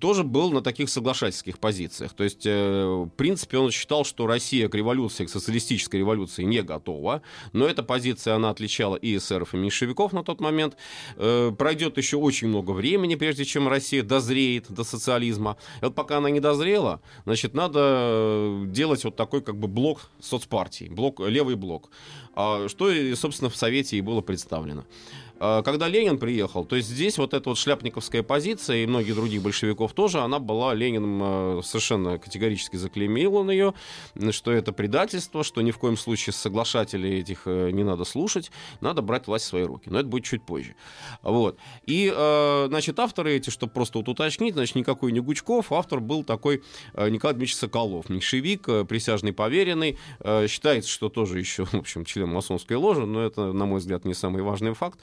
тоже 0.00 0.24
был 0.24 0.50
на 0.50 0.62
таких 0.62 0.88
соглашательских 0.88 1.58
позициях. 1.58 2.12
То 2.14 2.24
есть, 2.24 2.44
в 2.46 3.10
принципе, 3.16 3.58
он 3.58 3.70
считал, 3.70 4.04
что 4.04 4.26
Россия 4.26 4.68
к 4.68 4.74
революции, 4.74 5.26
к 5.26 5.30
социалистической 5.30 6.00
революции 6.00 6.42
не 6.44 6.62
готова, 6.62 7.22
но 7.52 7.66
эта 7.66 7.82
позиция, 7.82 8.34
она 8.34 8.50
отличала 8.50 8.96
и 8.96 9.16
эсеров, 9.16 9.54
и 9.54 9.56
меньшевиков 9.56 10.12
на 10.12 10.22
тот 10.22 10.40
момент. 10.40 10.76
Э, 11.16 11.52
пройдет 11.56 11.98
еще 11.98 12.16
очень 12.16 12.48
много 12.48 12.72
времени, 12.72 13.14
прежде 13.14 13.44
чем 13.44 13.68
Россия 13.68 14.02
дозреет 14.02 14.70
до 14.70 14.84
социализма. 14.84 15.56
И 15.80 15.84
вот 15.84 15.94
пока 15.94 16.18
она 16.18 16.30
не 16.30 16.40
дозрела, 16.40 17.00
значит, 17.24 17.54
надо 17.54 17.80
э, 17.82 18.64
делать 18.68 19.04
вот 19.04 19.16
такой 19.16 19.42
как 19.42 19.56
бы 19.56 19.68
блок 19.68 20.10
соцпартий, 20.20 20.88
блок, 20.88 21.20
левый 21.20 21.56
блок. 21.56 21.90
А 22.34 22.68
что, 22.68 22.90
собственно, 23.14 23.50
в 23.50 23.56
Совете 23.56 23.96
и 23.96 24.00
было 24.00 24.20
представлено. 24.20 24.84
А, 25.46 25.62
когда 25.62 25.88
Ленин 25.88 26.16
приехал, 26.16 26.64
то 26.64 26.74
есть 26.74 26.88
здесь 26.88 27.18
вот 27.18 27.34
эта 27.34 27.50
вот 27.50 27.58
шляпниковская 27.58 28.22
позиция 28.22 28.78
и 28.78 28.86
многих 28.86 29.14
других 29.14 29.42
большевиков 29.42 29.92
тоже, 29.92 30.20
она 30.20 30.38
была 30.38 30.72
Лениным 30.72 31.20
а, 31.22 31.60
совершенно 31.62 32.16
категорически 32.16 32.76
заклеймил 32.76 33.34
он 33.34 33.50
ее, 33.50 33.74
что 34.30 34.52
это 34.52 34.72
предательство, 34.72 35.44
что 35.44 35.60
ни 35.60 35.70
в 35.70 35.76
коем 35.76 35.98
случае 35.98 36.32
соглашателей 36.32 37.20
этих 37.20 37.42
э, 37.44 37.70
не 37.72 37.84
надо 37.84 38.04
слушать, 38.04 38.50
надо 38.80 39.02
брать 39.02 39.26
власть 39.26 39.44
в 39.44 39.48
свои 39.48 39.64
руки. 39.64 39.90
Но 39.90 39.98
это 39.98 40.08
будет 40.08 40.24
чуть 40.24 40.42
позже. 40.42 40.76
Вот. 41.20 41.58
И, 41.84 42.10
значит, 42.68 42.98
авторы 42.98 43.36
эти, 43.36 43.50
чтобы 43.50 43.72
просто 43.72 43.98
вот 43.98 44.08
уточнить, 44.08 44.54
значит, 44.54 44.76
никакой 44.76 45.12
не 45.12 45.20
Гучков, 45.20 45.72
автор 45.72 46.00
был 46.00 46.24
такой 46.24 46.62
Николай 46.94 47.34
Дмитриевич 47.34 47.56
Соколов, 47.56 48.08
меньшевик, 48.08 48.68
э, 48.68 48.84
присяжный 48.84 49.32
поверенный, 49.32 49.98
считается, 50.48 50.90
что 50.90 51.08
тоже 51.08 51.38
еще, 51.38 51.64
в 51.66 51.74
общем, 51.74 52.04
член 52.04 52.28
масонской 52.28 52.76
ложи, 52.76 53.04
но 53.04 53.22
это, 53.22 53.52
на 53.52 53.66
мой 53.66 53.80
взгляд, 53.80 54.04
не 54.04 54.14
самый 54.14 54.42
важный 54.42 54.72
факт. 54.72 54.98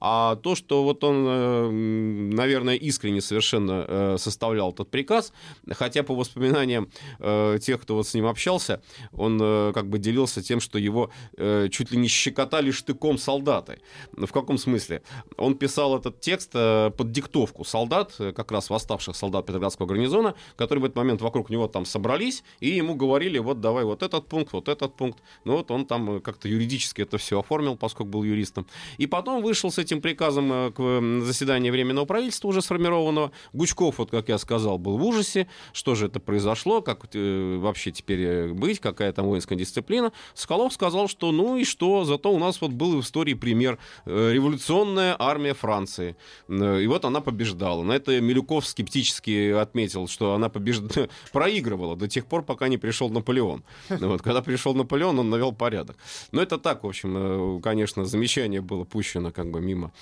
А 0.00 0.36
то, 0.36 0.54
что 0.54 0.84
вот 0.84 1.04
он, 1.04 1.24
э, 1.26 1.70
наверное, 1.70 2.74
искренне 2.76 3.20
совершенно 3.20 3.84
э, 3.86 4.16
составлял 4.18 4.72
этот 4.72 4.90
приказ, 4.90 5.32
хотя 5.70 6.02
по 6.02 6.14
воспоминаниям 6.14 6.90
э, 7.18 7.58
тех, 7.60 7.80
кто 7.82 7.96
вот 7.96 8.06
с 8.06 8.14
ним 8.14 8.26
общался, 8.26 8.82
он 9.12 9.38
как 9.72 9.88
бы 9.88 9.98
делился 9.98 10.42
тем, 10.42 10.60
что 10.60 10.78
его 10.78 11.10
чуть 11.36 11.90
ли 11.90 11.98
не 11.98 12.08
щекотали 12.08 12.70
штыком 12.70 13.18
солдаты. 13.18 13.80
В 14.12 14.30
каком 14.30 14.58
смысле? 14.58 15.02
Он 15.36 15.56
писал 15.56 15.98
этот 15.98 16.20
текст 16.20 16.52
под 16.52 17.10
диктовку 17.10 17.64
солдат, 17.64 18.14
как 18.16 18.52
раз 18.52 18.70
восставших 18.70 19.16
солдат 19.16 19.46
Петроградского 19.46 19.86
гарнизона, 19.86 20.34
которые 20.56 20.82
в 20.82 20.84
этот 20.84 20.96
момент 20.96 21.20
вокруг 21.22 21.50
него 21.50 21.68
там 21.68 21.84
собрались, 21.84 22.44
и 22.60 22.68
ему 22.68 22.94
говорили, 22.94 23.38
вот 23.38 23.60
давай 23.60 23.84
вот 23.84 24.02
этот 24.02 24.28
пункт, 24.28 24.52
вот 24.52 24.68
этот 24.68 24.96
пункт. 24.96 25.22
Ну 25.44 25.56
вот 25.56 25.70
он 25.70 25.86
там 25.86 26.20
как-то 26.20 26.48
юридически 26.48 27.02
это 27.02 27.18
все 27.18 27.40
оформил, 27.40 27.76
поскольку 27.76 28.10
был 28.10 28.22
юристом. 28.22 28.66
И 28.98 29.06
потом 29.06 29.42
вышел 29.42 29.63
вышел 29.64 29.70
с 29.70 29.78
этим 29.78 30.00
приказом 30.00 30.52
э, 30.52 30.70
к 30.72 31.24
заседанию 31.24 31.72
Временного 31.72 32.04
правительства 32.04 32.48
уже 32.48 32.60
сформированного. 32.60 33.30
Гучков, 33.52 33.98
вот 33.98 34.10
как 34.10 34.28
я 34.28 34.38
сказал, 34.38 34.78
был 34.78 34.98
в 34.98 35.04
ужасе, 35.04 35.46
что 35.72 35.94
же 35.94 36.06
это 36.06 36.20
произошло, 36.20 36.82
как 36.82 37.06
э, 37.14 37.56
вообще 37.58 37.90
теперь 37.90 38.20
э, 38.20 38.52
быть, 38.52 38.80
какая 38.80 39.12
там 39.12 39.26
воинская 39.26 39.58
дисциплина. 39.58 40.12
Соколов 40.34 40.72
сказал, 40.72 41.08
что 41.08 41.32
ну 41.32 41.56
и 41.56 41.64
что, 41.64 42.04
зато 42.04 42.30
у 42.30 42.38
нас 42.38 42.60
вот 42.60 42.72
был 42.72 42.96
в 42.96 43.00
истории 43.00 43.34
пример 43.34 43.78
революционная 44.06 45.16
армия 45.18 45.54
Франции. 45.54 46.16
И 46.48 46.86
вот 46.86 47.04
она 47.04 47.20
побеждала. 47.20 47.82
На 47.82 47.92
это 47.92 48.20
Милюков 48.20 48.66
скептически 48.66 49.52
отметил, 49.52 50.08
что 50.08 50.34
она 50.34 50.48
побежд... 50.48 50.82
проигрывала 51.32 51.96
до 51.96 52.08
тех 52.08 52.26
пор, 52.26 52.42
пока 52.42 52.68
не 52.68 52.78
пришел 52.78 53.10
Наполеон. 53.10 53.62
Вот, 54.04 54.22
когда 54.22 54.42
пришел 54.42 54.74
Наполеон, 54.74 55.18
он 55.18 55.30
навел 55.30 55.52
порядок. 55.52 55.96
Но 56.32 56.42
это 56.42 56.58
так, 56.58 56.84
в 56.84 56.86
общем, 56.86 57.60
конечно, 57.62 58.04
замечание 58.04 58.60
было 58.60 58.84
пущено 58.84 59.30
как 59.30 59.50
бы 59.54 59.60
мимо, 59.60 59.92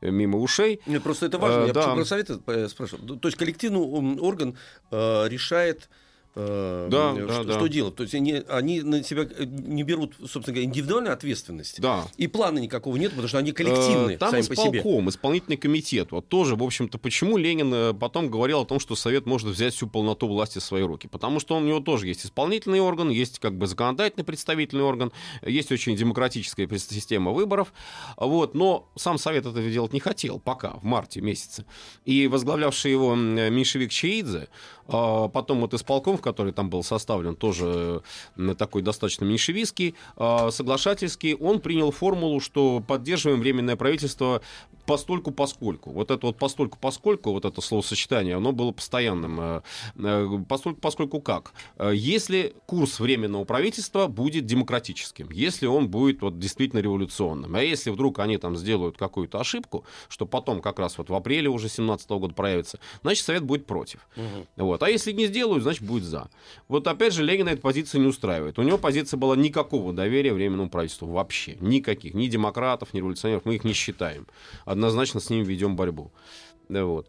мимо 0.00 0.38
ушей. 0.38 0.80
Нет, 0.86 1.02
просто 1.02 1.26
это 1.26 1.38
важно. 1.38 1.64
А, 1.64 1.66
Я 1.66 1.72
да. 1.72 1.94
про 1.94 2.04
совет 2.04 2.30
спрашиваю. 2.70 3.18
То 3.18 3.28
есть 3.28 3.36
коллективный 3.36 3.80
орган 4.20 4.56
э, 4.90 5.28
решает 5.28 5.82
э, 5.82 6.03
да, 6.34 7.14
что, 7.14 7.44
да, 7.44 7.54
что 7.54 7.66
делать. 7.68 7.94
То 7.94 8.02
есть 8.02 8.14
они, 8.14 8.42
они 8.48 8.82
на 8.82 9.04
себя 9.04 9.26
не 9.38 9.84
берут, 9.84 10.14
собственно 10.20 10.54
говоря, 10.54 10.64
индивидуальную 10.64 11.12
ответственность. 11.12 11.80
Да. 11.80 12.06
И 12.16 12.26
плана 12.26 12.58
никакого 12.58 12.96
нет, 12.96 13.10
потому 13.10 13.28
что 13.28 13.38
они 13.38 13.52
коллективные. 13.52 14.16
Э, 14.16 14.18
там 14.18 14.30
сами 14.30 14.40
исполком, 14.42 14.72
по 14.72 14.80
себе. 14.80 15.08
исполнительный 15.08 15.56
комитет. 15.56 16.10
Вот 16.10 16.28
тоже, 16.28 16.56
в 16.56 16.62
общем-то, 16.62 16.98
почему 16.98 17.36
Ленин 17.36 17.72
э, 17.72 17.94
потом 17.94 18.30
говорил 18.30 18.60
о 18.60 18.64
том, 18.64 18.80
что 18.80 18.96
Совет 18.96 19.26
может 19.26 19.48
взять 19.48 19.74
всю 19.74 19.86
полноту 19.86 20.26
власти 20.26 20.58
в 20.58 20.62
свои 20.64 20.82
руки. 20.82 21.06
Потому 21.06 21.38
что 21.38 21.56
у 21.56 21.60
него 21.60 21.80
тоже 21.80 22.08
есть 22.08 22.26
исполнительный 22.26 22.80
орган, 22.80 23.10
есть 23.10 23.38
как 23.38 23.56
бы 23.56 23.66
законодательный 23.66 24.24
представительный 24.24 24.84
орган, 24.84 25.12
есть 25.42 25.70
очень 25.70 25.94
демократическая 25.94 26.68
система 26.78 27.30
выборов. 27.30 27.72
Вот. 28.16 28.54
Но 28.54 28.88
сам 28.96 29.18
Совет 29.18 29.46
это 29.46 29.62
делать 29.62 29.92
не 29.92 30.00
хотел 30.00 30.40
пока, 30.40 30.70
в 30.70 30.84
марте 30.84 31.20
месяце. 31.20 31.64
И 32.04 32.26
возглавлявший 32.26 32.90
его 32.90 33.14
меньшевик 33.14 33.90
Чаидзе, 33.90 34.48
потом 34.86 35.60
вот 35.60 35.74
исполком, 35.74 36.18
в 36.18 36.20
который 36.20 36.52
там 36.52 36.70
был 36.70 36.82
составлен, 36.82 37.36
тоже 37.36 38.02
э, 38.36 38.54
такой 38.54 38.82
достаточно 38.82 39.24
меньшевистский, 39.24 39.94
а, 40.16 40.50
соглашательский, 40.50 41.34
он 41.34 41.60
принял 41.60 41.90
формулу, 41.90 42.40
что 42.40 42.82
поддерживаем 42.86 43.40
временное 43.40 43.76
правительство 43.76 44.42
постольку 44.86 45.30
поскольку. 45.30 45.90
Вот 45.90 46.10
это 46.10 46.26
вот 46.26 46.36
постольку 46.36 46.78
поскольку, 46.78 47.32
вот 47.32 47.44
это 47.44 47.60
словосочетание, 47.60 48.36
оно 48.36 48.52
было 48.52 48.72
постоянным. 48.72 49.40
Э, 49.40 49.62
э, 49.96 50.38
постольку 50.48 50.80
поскольку 50.80 51.20
как? 51.20 51.52
Если 51.92 52.54
курс 52.66 53.00
временного 53.00 53.44
правительства 53.44 54.06
будет 54.06 54.44
демократическим, 54.44 55.30
если 55.30 55.66
он 55.66 55.88
будет 55.88 56.22
вот 56.22 56.38
действительно 56.38 56.80
революционным, 56.80 57.54
а 57.54 57.62
если 57.62 57.90
вдруг 57.90 58.18
они 58.18 58.36
там 58.36 58.56
сделают 58.56 58.98
какую-то 58.98 59.40
ошибку, 59.40 59.84
что 60.08 60.26
потом 60.26 60.60
как 60.60 60.78
раз 60.78 60.98
вот 60.98 61.08
в 61.08 61.14
апреле 61.14 61.48
уже 61.48 61.68
17 61.68 62.08
года 62.10 62.34
проявится, 62.34 62.78
значит, 63.02 63.24
Совет 63.24 63.42
будет 63.42 63.66
против. 63.66 64.06
Угу. 64.16 64.64
Вот. 64.64 64.73
Вот. 64.74 64.82
А 64.82 64.90
если 64.90 65.12
не 65.12 65.26
сделают, 65.26 65.62
значит, 65.62 65.82
будет 65.82 66.02
за. 66.02 66.28
Вот 66.66 66.88
опять 66.88 67.12
же, 67.12 67.22
Ленина 67.22 67.50
эта 67.50 67.60
позиция 67.60 68.00
не 68.00 68.08
устраивает. 68.08 68.58
У 68.58 68.62
него 68.62 68.76
позиция 68.76 69.16
была 69.16 69.36
никакого 69.36 69.92
доверия 69.92 70.32
Временному 70.32 70.68
правительству. 70.68 71.06
Вообще. 71.06 71.56
Никаких. 71.60 72.12
Ни 72.14 72.26
демократов, 72.26 72.92
ни 72.92 72.98
революционеров. 72.98 73.44
Мы 73.44 73.54
их 73.54 73.62
не 73.62 73.72
считаем. 73.72 74.26
Однозначно 74.64 75.20
с 75.20 75.30
ними 75.30 75.44
ведем 75.44 75.76
борьбу. 75.76 76.10
Да, 76.68 76.86
вот. 76.86 77.08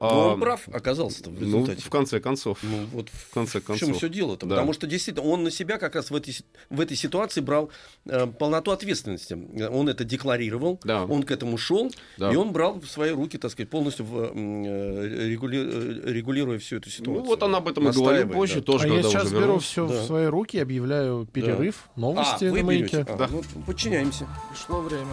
Но 0.00 0.14
ну, 0.14 0.20
он 0.30 0.40
прав 0.40 0.66
оказался 0.72 1.28
в 1.28 1.38
результате. 1.38 1.82
Ну, 1.82 1.86
в 1.86 1.90
конце 1.90 2.20
концов. 2.20 2.58
Ну, 2.62 2.86
вот 2.86 3.10
в 3.10 3.34
конце 3.34 3.60
концов. 3.60 3.76
В 3.76 3.80
чем 3.80 3.94
все 3.94 4.08
дело-то? 4.08 4.46
Да. 4.46 4.56
Потому 4.56 4.72
что 4.72 4.86
действительно 4.86 5.26
он 5.26 5.44
на 5.44 5.50
себя 5.50 5.76
как 5.76 5.94
раз 5.94 6.10
в 6.10 6.16
этой, 6.16 6.34
в 6.70 6.80
этой 6.80 6.96
ситуации 6.96 7.42
брал 7.42 7.70
э, 8.06 8.26
полноту 8.26 8.70
ответственности. 8.70 9.34
Он 9.70 9.90
это 9.90 10.04
декларировал, 10.04 10.80
да. 10.84 11.04
он 11.04 11.22
к 11.22 11.30
этому 11.30 11.58
шел, 11.58 11.92
да. 12.16 12.32
и 12.32 12.36
он 12.36 12.52
брал 12.52 12.80
в 12.80 12.86
свои 12.86 13.10
руки, 13.10 13.36
так 13.36 13.50
сказать, 13.50 13.68
полностью 13.68 14.06
в, 14.06 14.32
э, 14.34 15.28
регули, 15.28 15.58
э, 15.58 16.12
регулируя 16.12 16.58
всю 16.58 16.76
эту 16.76 16.88
ситуацию. 16.88 17.22
Ну, 17.22 17.28
вот 17.28 17.42
он 17.42 17.54
об 17.54 17.68
этом 17.68 17.86
и 17.90 17.92
говорил 17.92 18.28
позже 18.30 18.56
да. 18.56 18.62
тоже. 18.62 18.84
А 18.86 18.94
я 18.94 19.02
сейчас 19.02 19.30
беру 19.30 19.58
все 19.58 19.86
да. 19.86 20.00
в 20.00 20.06
свои 20.06 20.26
руки, 20.26 20.56
объявляю 20.56 21.26
перерыв, 21.26 21.90
да. 21.94 22.00
новости 22.00 22.46
а, 22.46 22.52
на 22.54 22.62
маяке. 22.62 23.04
А, 23.06 23.16
да. 23.16 23.28
ну, 23.30 23.42
подчиняемся. 23.66 24.26
Пришло 24.50 24.80
время. 24.80 25.10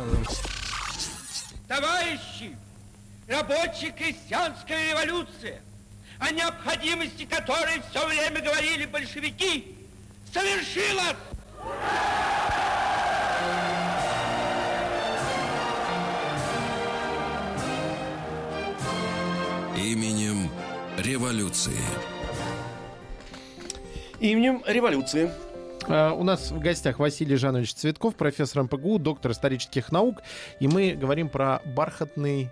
Да. 1.67 1.75
Товарищи! 1.75 2.55
Рабочая 3.27 3.91
крестьянская 3.91 4.91
революция, 4.91 5.61
о 6.19 6.31
необходимости 6.31 7.25
которой 7.25 7.81
все 7.89 8.07
время 8.07 8.41
говорили 8.41 8.85
большевики, 8.85 9.75
совершилась! 10.33 11.17
Именем 19.77 20.49
революции. 20.97 21.77
Именем 24.19 24.63
революции. 24.65 25.31
Uh, 25.81 26.11
у 26.17 26.23
нас 26.23 26.51
в 26.51 26.59
гостях 26.59 26.99
Василий 26.99 27.37
Жанович 27.37 27.73
Цветков, 27.73 28.15
профессор 28.15 28.63
МПГУ, 28.63 28.99
доктор 28.99 29.31
исторических 29.31 29.91
наук, 29.91 30.21
и 30.59 30.67
мы 30.67 30.91
говорим 30.91 31.29
про 31.29 31.61
бархатный 31.63 32.49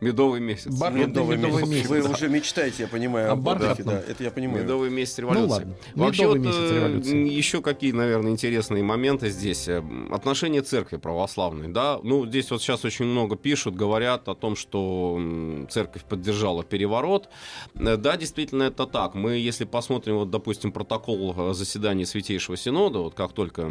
Медовый 0.00 0.38
месяц. 0.38 0.66
Бархатный 0.66 1.06
медовый, 1.08 1.36
медовый 1.36 1.66
месяц. 1.66 1.88
Вы 1.88 2.02
да. 2.02 2.10
уже 2.10 2.28
мечтаете, 2.28 2.84
я 2.84 2.88
понимаю, 2.88 3.32
о 3.32 3.36
бархатном. 3.36 3.96
Да, 3.96 4.00
это 4.00 4.22
я 4.22 4.30
понимаю. 4.30 4.62
Медовый 4.62 4.90
месяц 4.90 5.18
революции. 5.18 5.44
Ну 5.44 5.52
ладно. 5.52 5.74
Вообще, 5.96 6.22
медовый 6.22 6.40
вот, 6.40 6.46
месяц 6.46 6.72
революции. 6.72 7.28
Еще 7.28 7.62
какие, 7.62 7.90
наверное, 7.90 8.30
интересные 8.30 8.84
моменты 8.84 9.28
здесь. 9.30 9.66
Э, 9.66 9.82
отношения 10.12 10.62
церкви 10.62 10.98
православной, 10.98 11.68
да. 11.68 11.98
Ну, 12.04 12.26
здесь 12.26 12.48
вот 12.52 12.62
сейчас 12.62 12.84
очень 12.84 13.06
много 13.06 13.34
пишут, 13.34 13.74
говорят 13.74 14.28
о 14.28 14.36
том, 14.36 14.54
что 14.54 15.20
церковь 15.68 16.04
поддержала 16.04 16.62
переворот. 16.62 17.28
Э, 17.74 17.96
да, 17.96 18.16
действительно, 18.16 18.64
это 18.64 18.86
так. 18.86 19.16
Мы, 19.16 19.32
если 19.32 19.64
посмотрим, 19.64 20.18
вот, 20.18 20.30
допустим, 20.30 20.70
протокол 20.70 21.34
э, 21.36 21.54
заседания 21.54 22.06
Святейшего 22.06 22.56
Синода, 22.56 23.00
вот 23.00 23.14
как 23.14 23.32
только 23.32 23.68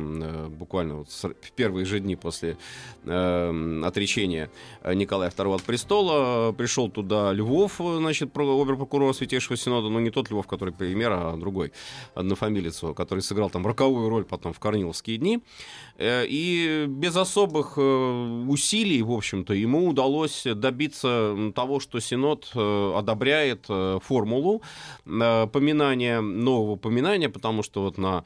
буквально 0.50 0.96
вот 0.96 1.10
в 1.10 1.52
первые 1.54 1.86
же 1.86 2.02
дни 2.02 2.18
после 2.18 2.58
э, 3.06 3.82
отречения 3.86 4.50
Николая 4.84 5.30
II 5.30 5.56
от 5.56 5.64
престола, 5.64 6.17
пришел 6.58 6.90
туда 6.90 7.34
Львов, 7.34 7.76
значит, 7.78 8.36
обер-прокурор 8.36 9.14
Святейшего 9.14 9.58
Синода, 9.58 9.90
но 9.90 10.00
не 10.00 10.10
тот 10.10 10.30
Львов, 10.30 10.48
который 10.48 10.74
премьер, 10.74 11.12
а 11.12 11.38
другой, 11.38 11.72
однофамилец, 12.16 12.84
который 12.96 13.20
сыграл 13.20 13.50
там 13.50 13.66
роковую 13.66 14.10
роль 14.10 14.26
потом 14.26 14.54
в 14.54 14.60
Корниловские 14.60 15.18
дни. 15.18 15.40
Э, 15.98 16.26
и 16.28 16.86
без 16.88 17.16
особых 17.16 17.74
э, 17.78 18.46
усилий, 18.48 19.02
в 19.02 19.12
общем-то, 19.12 19.54
ему 19.54 19.90
удалось 19.90 20.44
добиться 20.46 21.36
того, 21.56 21.80
что 21.80 22.00
Синод 22.00 22.52
э, 22.54 22.94
одобряет 22.96 23.66
формулу 24.04 24.62
поминания, 25.06 26.22
нового 26.22 26.76
поминания, 26.76 27.30
потому 27.30 27.64
что 27.64 27.82
вот 27.82 27.98
на 27.98 28.24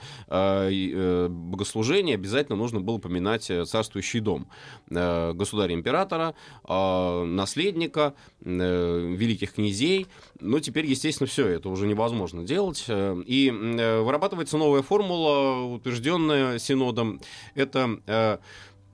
богослужение 1.29 2.15
обязательно 2.15 2.57
нужно 2.57 2.79
было 2.81 2.97
поминать 2.97 3.43
царствующий 3.65 4.19
дом 4.19 4.47
государя-императора, 4.87 6.35
наследника, 6.67 8.13
великих 8.41 9.53
князей. 9.53 10.07
Но 10.39 10.59
теперь, 10.59 10.85
естественно, 10.85 11.27
все 11.27 11.47
это 11.47 11.69
уже 11.69 11.87
невозможно 11.87 12.43
делать. 12.43 12.85
И 12.87 13.51
вырабатывается 13.51 14.57
новая 14.57 14.81
формула, 14.81 15.63
утвержденная 15.75 16.59
Синодом 16.59 17.21
это 17.61 17.99
э, 18.07 18.37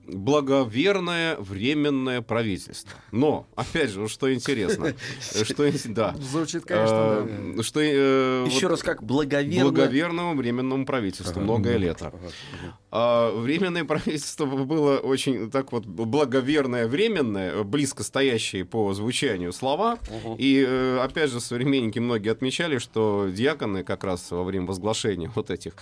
благоверное 0.08 1.36
временное 1.36 2.22
правительство. 2.22 2.92
Но, 3.12 3.46
опять 3.54 3.90
же, 3.90 4.08
что 4.08 4.32
интересно, 4.32 4.94
что 5.20 5.70
да. 5.88 6.14
Звучит, 6.18 6.64
конечно, 6.64 7.26
да. 7.56 7.62
Что, 7.62 7.80
э, 7.80 8.44
Еще 8.46 8.66
вот, 8.66 8.72
раз, 8.72 8.82
как 8.82 9.02
благоверное... 9.02 9.64
Благоверному 9.64 10.36
временному 10.36 10.86
правительству, 10.86 11.32
ага, 11.32 11.40
многое 11.40 11.76
ага, 11.76 11.84
лето. 11.84 12.06
Ага. 12.06 12.78
А, 12.90 13.38
временное 13.38 13.84
правительство 13.84 14.46
было 14.46 14.98
очень 14.98 15.50
так 15.50 15.72
вот 15.72 15.84
благоверное 15.84 16.86
временное, 16.86 17.62
близко 17.62 18.02
стоящие 18.02 18.64
по 18.64 18.92
звучанию 18.94 19.52
слова. 19.52 19.98
Угу. 20.24 20.36
И, 20.38 20.64
э, 20.66 20.98
опять 21.00 21.30
же, 21.30 21.40
современники 21.40 21.98
многие 21.98 22.30
отмечали, 22.30 22.78
что 22.78 23.28
диаконы 23.30 23.84
как 23.84 24.04
раз 24.04 24.30
во 24.30 24.42
время 24.42 24.66
возглашения 24.66 25.30
вот 25.34 25.50
этих 25.50 25.74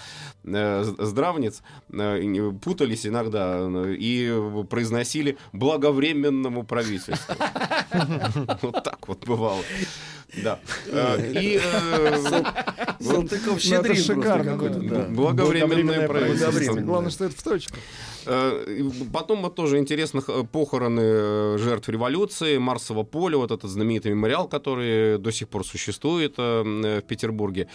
э, 0.45 0.83
здравниц 0.99 1.63
э, 1.93 2.53
путались 2.63 3.07
иногда 3.07 3.69
и 3.97 4.16
произносили 4.69 5.37
благовременному 5.53 6.65
правительству. 6.65 7.35
Вот 8.63 8.85
так 8.85 9.09
вот 9.09 9.27
бывало. 9.27 9.63
Да. 10.43 10.59
И 11.19 11.61
э, 11.63 12.17
Салтыков 13.01 13.61
щедрин 13.61 13.97
шикарно. 13.97 14.57
Благовременное 15.09 16.09
правительство. 16.09 16.75
Главное, 16.81 17.11
что 17.11 17.25
это 17.27 17.37
в 17.37 17.43
точку. 17.43 17.77
Потом 19.13 19.43
вот 19.43 19.55
тоже 19.55 19.79
интересно 19.79 20.21
похороны 20.21 21.59
жертв 21.59 21.89
революции, 21.89 22.59
Марсово 22.59 23.03
поле, 23.03 23.37
вот 23.37 23.51
этот 23.51 23.71
знаменитый 23.71 24.13
мемориал, 24.13 24.49
который 24.49 25.19
до 25.19 25.31
сих 25.33 25.49
пор 25.49 25.65
существует 25.65 26.37
в 26.39 27.03
Петербурге. 27.03 27.69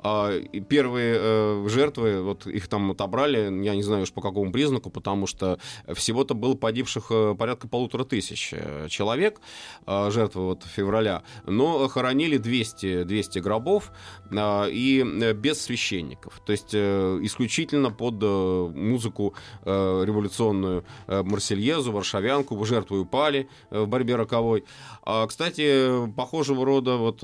А, 0.00 0.32
первые 0.68 1.68
жертвы, 1.68 2.22
вот 2.22 2.46
их 2.46 2.68
там 2.68 2.90
отобрали, 2.90 3.38
я 3.64 3.74
не 3.74 3.82
знаю 3.82 4.02
уж 4.02 4.12
по 4.12 4.20
какому 4.20 4.52
признаку, 4.52 4.90
потому 4.90 5.26
что 5.26 5.58
всего-то 5.94 6.34
было 6.34 6.54
погибших 6.54 7.10
порядка 7.38 7.68
полутора 7.68 8.04
тысяч 8.04 8.54
человек, 8.88 9.40
жертвы 9.86 10.44
вот 10.44 10.64
февраля, 10.64 11.22
но 11.46 11.88
хоронили 11.88 12.38
200, 12.38 13.04
200 13.04 13.38
гробов 13.40 13.92
и 14.32 15.32
без 15.34 15.60
священников. 15.60 16.40
То 16.46 16.52
есть 16.52 16.74
исключительно 16.74 17.90
под 17.90 18.22
музыку 18.74 19.34
революционную 20.04 20.84
Марсельезу, 21.06 21.92
Варшавянку, 21.92 22.62
жертвы 22.64 23.00
упали 23.00 23.48
в 23.70 23.86
борьбе 23.86 24.16
роковой. 24.16 24.64
А, 25.02 25.26
кстати, 25.26 26.08
похожего 26.16 26.64
рода 26.64 26.96
вот 26.96 27.20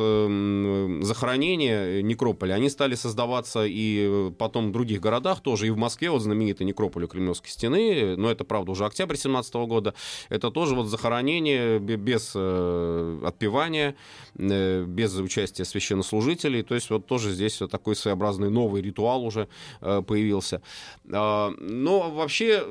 захоронения, 1.04 2.02
некрополи, 2.02 2.52
они 2.52 2.70
стали 2.70 2.94
создаваться 2.94 3.64
и 3.66 4.30
потом 4.38 4.68
в 4.68 4.72
других 4.72 5.00
городах 5.00 5.40
тоже, 5.40 5.66
и 5.66 5.70
в 5.70 5.76
Москве, 5.76 6.10
вот 6.10 6.22
знаменитый 6.22 6.66
некрополь 6.66 7.04
у 7.04 7.08
Кремлевской 7.08 7.50
стены, 7.50 8.16
но 8.16 8.30
это, 8.30 8.44
правда, 8.44 8.72
уже 8.72 8.86
октябрь 8.86 9.16
17 9.16 9.54
года, 9.54 9.94
это 10.28 10.50
тоже 10.50 10.74
вот 10.74 10.86
захоронение 10.86 11.78
без 11.78 12.32
э, 12.34 13.20
отпевания, 13.24 13.94
э, 14.36 14.84
без 14.84 15.16
участия 15.16 15.64
священнослужителей, 15.64 16.62
то 16.62 16.74
есть 16.74 16.90
вот 16.90 17.06
тоже 17.06 17.32
здесь 17.32 17.60
вот 17.60 17.70
такой 17.70 17.96
своеобразный 17.96 18.50
новый 18.50 18.82
ритуал 18.82 19.24
уже 19.24 19.48
э, 19.80 20.02
появился. 20.06 20.62
А, 21.10 21.52
но 21.58 22.10
вообще 22.10 22.61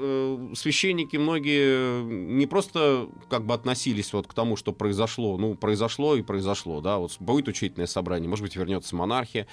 священники 0.55 1.17
многие 1.17 2.03
не 2.03 2.45
просто 2.45 3.09
как 3.29 3.45
бы 3.45 3.53
относились 3.53 4.13
вот 4.13 4.27
к 4.27 4.33
тому, 4.33 4.55
что 4.55 4.73
произошло, 4.73 5.37
ну, 5.37 5.55
произошло 5.55 6.15
и 6.15 6.21
произошло, 6.21 6.81
да, 6.81 6.97
вот 6.97 7.15
будет 7.19 7.47
учительное 7.47 7.87
собрание, 7.87 8.29
может 8.29 8.43
быть, 8.43 8.55
вернется 8.55 8.95
монархия. 8.95 9.47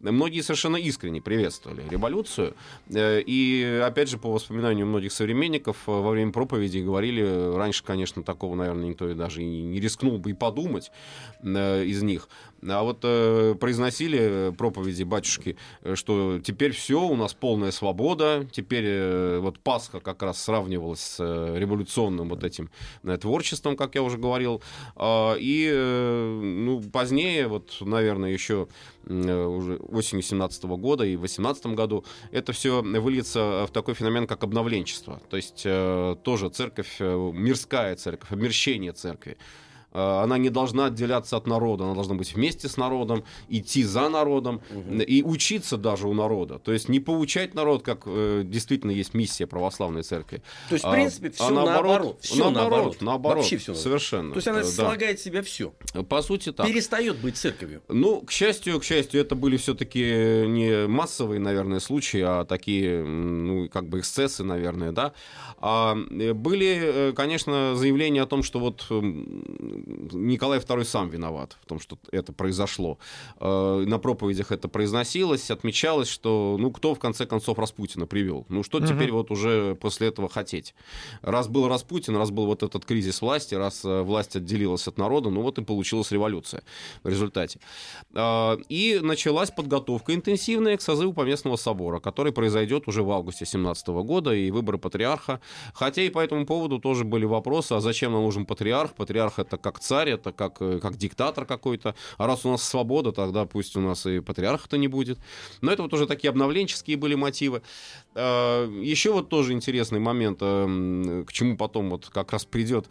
Многие 0.00 0.40
совершенно 0.40 0.76
искренне 0.76 1.20
приветствовали 1.20 1.82
революцию, 1.88 2.54
и, 2.88 3.82
опять 3.84 4.08
же, 4.08 4.18
по 4.18 4.30
воспоминанию 4.30 4.86
многих 4.86 5.12
современников, 5.12 5.86
во 5.86 6.10
время 6.10 6.32
проповеди 6.32 6.78
говорили, 6.78 7.54
раньше, 7.56 7.84
конечно, 7.84 8.22
такого, 8.22 8.54
наверное, 8.54 8.88
никто 8.88 9.12
даже 9.14 9.42
и 9.42 9.62
не 9.62 9.80
рискнул 9.80 10.18
бы 10.18 10.30
и 10.30 10.34
подумать 10.34 10.90
из 11.42 12.02
них, 12.02 12.28
а 12.68 12.82
вот 12.84 13.00
э, 13.02 13.56
произносили 13.58 14.54
проповеди 14.56 15.02
батюшки, 15.02 15.56
э, 15.82 15.96
что 15.96 16.38
теперь 16.38 16.70
все, 16.72 17.00
у 17.00 17.16
нас 17.16 17.34
полная 17.34 17.72
свобода, 17.72 18.46
теперь 18.52 18.84
э, 18.86 19.38
вот 19.40 19.58
Пасха 19.82 20.00
как 20.00 20.22
раз 20.22 20.40
сравнивалась 20.40 21.00
с 21.00 21.16
э, 21.18 21.58
революционным 21.58 22.28
вот 22.28 22.44
этим 22.44 22.70
э, 23.02 23.16
творчеством, 23.16 23.76
как 23.76 23.96
я 23.96 24.02
уже 24.02 24.16
говорил. 24.16 24.62
Э, 24.94 25.34
и 25.38 25.68
э, 25.72 26.40
ну, 26.40 26.80
позднее, 26.80 27.48
вот, 27.48 27.78
наверное, 27.80 28.30
еще 28.30 28.68
уже 29.04 29.78
осенью 29.78 30.22
17 30.22 30.64
года 30.64 31.04
и 31.04 31.16
в 31.16 31.22
18 31.22 31.66
году, 31.66 32.04
это 32.30 32.52
все 32.52 32.82
выльется 32.82 33.66
в 33.68 33.72
такой 33.72 33.94
феномен, 33.94 34.28
как 34.28 34.44
обновленчество. 34.44 35.20
То 35.28 35.36
есть 35.36 35.64
тоже 36.22 36.50
церковь, 36.50 37.00
мирская 37.00 37.96
церковь, 37.96 38.30
обмерщение 38.30 38.92
церкви. 38.92 39.38
Э, 39.92 40.22
она 40.22 40.38
не 40.38 40.50
должна 40.50 40.86
отделяться 40.86 41.36
от 41.36 41.46
народа, 41.46 41.84
она 41.84 41.94
должна 41.94 42.14
быть 42.14 42.34
вместе 42.34 42.68
с 42.68 42.76
народом, 42.76 43.24
идти 43.48 43.84
за 43.84 44.08
народом 44.08 44.60
угу. 44.70 44.94
и 45.00 45.22
учиться 45.22 45.76
даже 45.76 46.08
у 46.08 46.14
народа. 46.14 46.58
То 46.58 46.72
есть 46.72 46.88
не 46.88 47.00
поучать 47.00 47.54
народ, 47.54 47.82
как 47.82 48.02
э, 48.06 48.42
действительно 48.44 48.90
есть 48.90 49.14
миссия 49.14 49.46
православной 49.46 50.02
церкви. 50.02 50.42
То 50.68 50.74
есть, 50.74 50.84
в 50.84 50.88
а, 50.88 50.92
принципе, 50.92 51.30
все 51.30 51.46
а, 51.46 51.50
наоборот. 51.50 51.82
наоборот. 51.82 52.18
Все 52.20 52.36
наоборот, 52.36 52.62
наоборот. 52.70 53.00
наоборот 53.00 53.38
Вообще 53.38 53.56
все 53.58 53.74
совершенно. 53.74 54.30
То 54.32 54.38
есть 54.38 54.48
она 54.48 54.60
да. 54.60 54.64
слагает 54.64 55.18
в 55.18 55.22
себя 55.22 55.42
все. 55.42 55.74
По 56.08 56.22
сути, 56.22 56.52
так. 56.52 56.66
Перестает 56.66 57.18
быть 57.18 57.36
церковью. 57.36 57.82
Ну, 57.88 58.20
к 58.22 58.30
счастью, 58.30 58.80
к 58.80 58.84
счастью, 58.84 59.20
это 59.20 59.34
были 59.34 59.56
все-таки 59.56 60.44
не 60.46 60.86
массовые, 60.86 61.40
наверное, 61.40 61.80
случаи, 61.80 62.20
а 62.20 62.44
такие, 62.44 63.04
ну, 63.04 63.68
как 63.68 63.88
бы 63.88 64.00
эксцессы, 64.00 64.44
наверное, 64.44 64.92
да. 64.92 65.12
А 65.58 65.96
э, 66.10 66.32
были, 66.32 67.12
конечно, 67.14 67.76
заявления 67.76 68.22
о 68.22 68.26
том, 68.26 68.42
что 68.42 68.58
вот 68.58 68.86
Николай 69.86 70.58
II 70.58 70.84
сам 70.84 71.08
виноват 71.08 71.56
в 71.62 71.66
том, 71.66 71.80
что 71.80 71.98
это 72.10 72.32
произошло. 72.32 72.98
Э, 73.40 73.84
на 73.86 73.98
проповедях 73.98 74.52
это 74.52 74.68
произносилось, 74.68 75.50
отмечалось, 75.50 76.08
что 76.08 76.56
ну 76.58 76.70
кто 76.70 76.94
в 76.94 76.98
конце 76.98 77.26
концов 77.26 77.58
Распутина 77.58 78.06
привел? 78.06 78.46
Ну 78.48 78.62
что 78.62 78.78
угу. 78.78 78.86
теперь 78.86 79.12
вот 79.12 79.30
уже 79.30 79.74
после 79.74 80.08
этого 80.08 80.28
хотеть? 80.28 80.74
Раз 81.22 81.48
был 81.48 81.68
Распутин, 81.68 82.16
раз 82.16 82.30
был 82.30 82.46
вот 82.46 82.62
этот 82.62 82.84
кризис 82.84 83.20
власти, 83.20 83.54
раз 83.54 83.84
э, 83.84 84.02
власть 84.02 84.36
отделилась 84.36 84.86
от 84.88 84.98
народа, 84.98 85.30
ну 85.30 85.42
вот 85.42 85.58
и 85.58 85.64
получилась 85.64 86.12
революция 86.12 86.62
в 87.02 87.08
результате. 87.08 87.60
Э, 88.14 88.56
и 88.68 89.00
началась 89.02 89.50
подготовка 89.50 90.14
интенсивная 90.14 90.76
к 90.76 90.82
созыву 90.82 91.12
Поместного 91.12 91.56
собора, 91.56 92.00
который 92.00 92.32
произойдет 92.32 92.88
уже 92.88 93.02
в 93.02 93.10
августе 93.10 93.46
17 93.46 93.88
года, 93.88 94.34
и 94.34 94.50
выборы 94.50 94.78
патриарха. 94.78 95.40
Хотя 95.74 96.02
и 96.02 96.10
по 96.10 96.20
этому 96.20 96.46
поводу 96.46 96.78
тоже 96.78 97.04
были 97.04 97.24
вопросы, 97.24 97.72
а 97.72 97.80
зачем 97.80 98.12
нам 98.12 98.22
нужен 98.22 98.46
патриарх? 98.46 98.94
Патриарх 98.94 99.38
это 99.38 99.56
как 99.56 99.71
царь, 99.80 100.10
это 100.10 100.32
как, 100.32 100.60
э, 100.60 100.78
как 100.80 100.96
диктатор 100.96 101.44
какой-то. 101.44 101.94
А 102.18 102.26
раз 102.26 102.44
у 102.44 102.50
нас 102.50 102.62
свобода, 102.62 103.12
тогда 103.12 103.44
пусть 103.46 103.76
у 103.76 103.80
нас 103.80 104.06
и 104.06 104.20
патриарха-то 104.20 104.76
не 104.78 104.88
будет. 104.88 105.18
Но 105.60 105.72
это 105.72 105.82
вот 105.82 105.92
уже 105.94 106.06
такие 106.06 106.30
обновленческие 106.30 106.96
были 106.96 107.14
мотивы. 107.14 107.62
А, 108.14 108.66
Еще 108.66 109.12
вот 109.12 109.28
тоже 109.28 109.52
интересный 109.52 110.00
момент, 110.00 110.38
э, 110.40 111.24
к 111.26 111.32
чему 111.32 111.56
потом 111.56 111.90
вот 111.90 112.08
как 112.08 112.32
раз 112.32 112.44
придет 112.44 112.86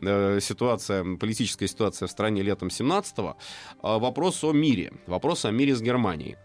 э, 0.00 0.38
ситуация, 0.40 1.16
политическая 1.16 1.68
ситуация 1.68 2.06
в 2.06 2.10
стране 2.10 2.42
летом 2.42 2.68
17-го. 2.68 3.36
А, 3.82 3.98
вопрос 3.98 4.44
о 4.44 4.52
мире. 4.52 4.92
Вопрос 5.06 5.44
о 5.44 5.50
мире 5.50 5.74
с 5.74 5.82
Германией. 5.82 6.36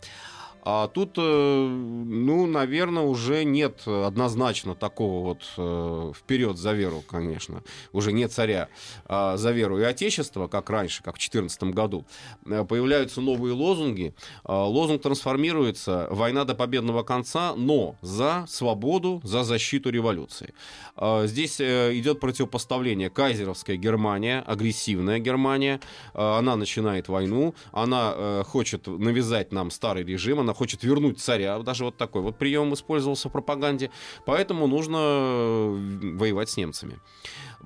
А 0.72 0.88
тут, 0.88 1.14
э, 1.18 1.22
ну, 1.22 2.46
наверное, 2.46 3.02
уже 3.02 3.44
нет 3.44 3.88
однозначно 3.88 4.76
такого 4.76 5.26
вот 5.26 5.42
э, 5.58 6.12
вперед 6.16 6.58
за 6.58 6.74
веру, 6.74 7.04
конечно. 7.10 7.64
Уже 7.92 8.14
не 8.14 8.28
царя 8.28 8.70
а 9.06 9.36
за 9.38 9.50
веру 9.50 9.80
и 9.80 9.84
отечество, 9.84 10.48
как 10.48 10.70
раньше, 10.70 11.02
как 11.02 11.16
в 11.16 11.18
2014 11.18 11.64
году. 11.74 12.06
Э, 12.46 12.66
появляются 12.66 13.20
новые 13.20 13.56
лозунги. 13.56 14.14
Лозунг 14.44 15.02
трансформируется 15.02 16.08
«Война 16.12 16.46
до 16.46 16.54
победного 16.54 17.02
конца, 17.02 17.56
но 17.56 17.96
за 18.04 18.46
свободу, 18.48 19.22
за 19.24 19.44
защиту 19.44 19.90
революции». 19.90 20.54
Здесь 21.24 21.62
идет 21.62 22.20
противопоставление. 22.20 23.10
Кайзеровская 23.10 23.78
Германия, 23.78 24.44
агрессивная 24.46 25.20
Германия, 25.20 25.80
она 26.14 26.56
начинает 26.58 27.08
войну, 27.08 27.56
она 27.72 28.44
хочет 28.44 28.88
навязать 28.88 29.54
нам 29.54 29.72
старый 29.72 30.04
режим, 30.04 30.42
она 30.42 30.54
хочет 30.60 30.84
вернуть 30.84 31.20
царя. 31.20 31.58
Даже 31.60 31.86
вот 31.86 31.96
такой 31.96 32.22
вот 32.22 32.38
прием 32.38 32.74
использовался 32.74 33.30
в 33.30 33.32
пропаганде. 33.32 33.92
Поэтому 34.26 34.68
нужно 34.68 34.98
э, 35.00 36.16
воевать 36.18 36.50
с 36.50 36.58
немцами. 36.58 37.00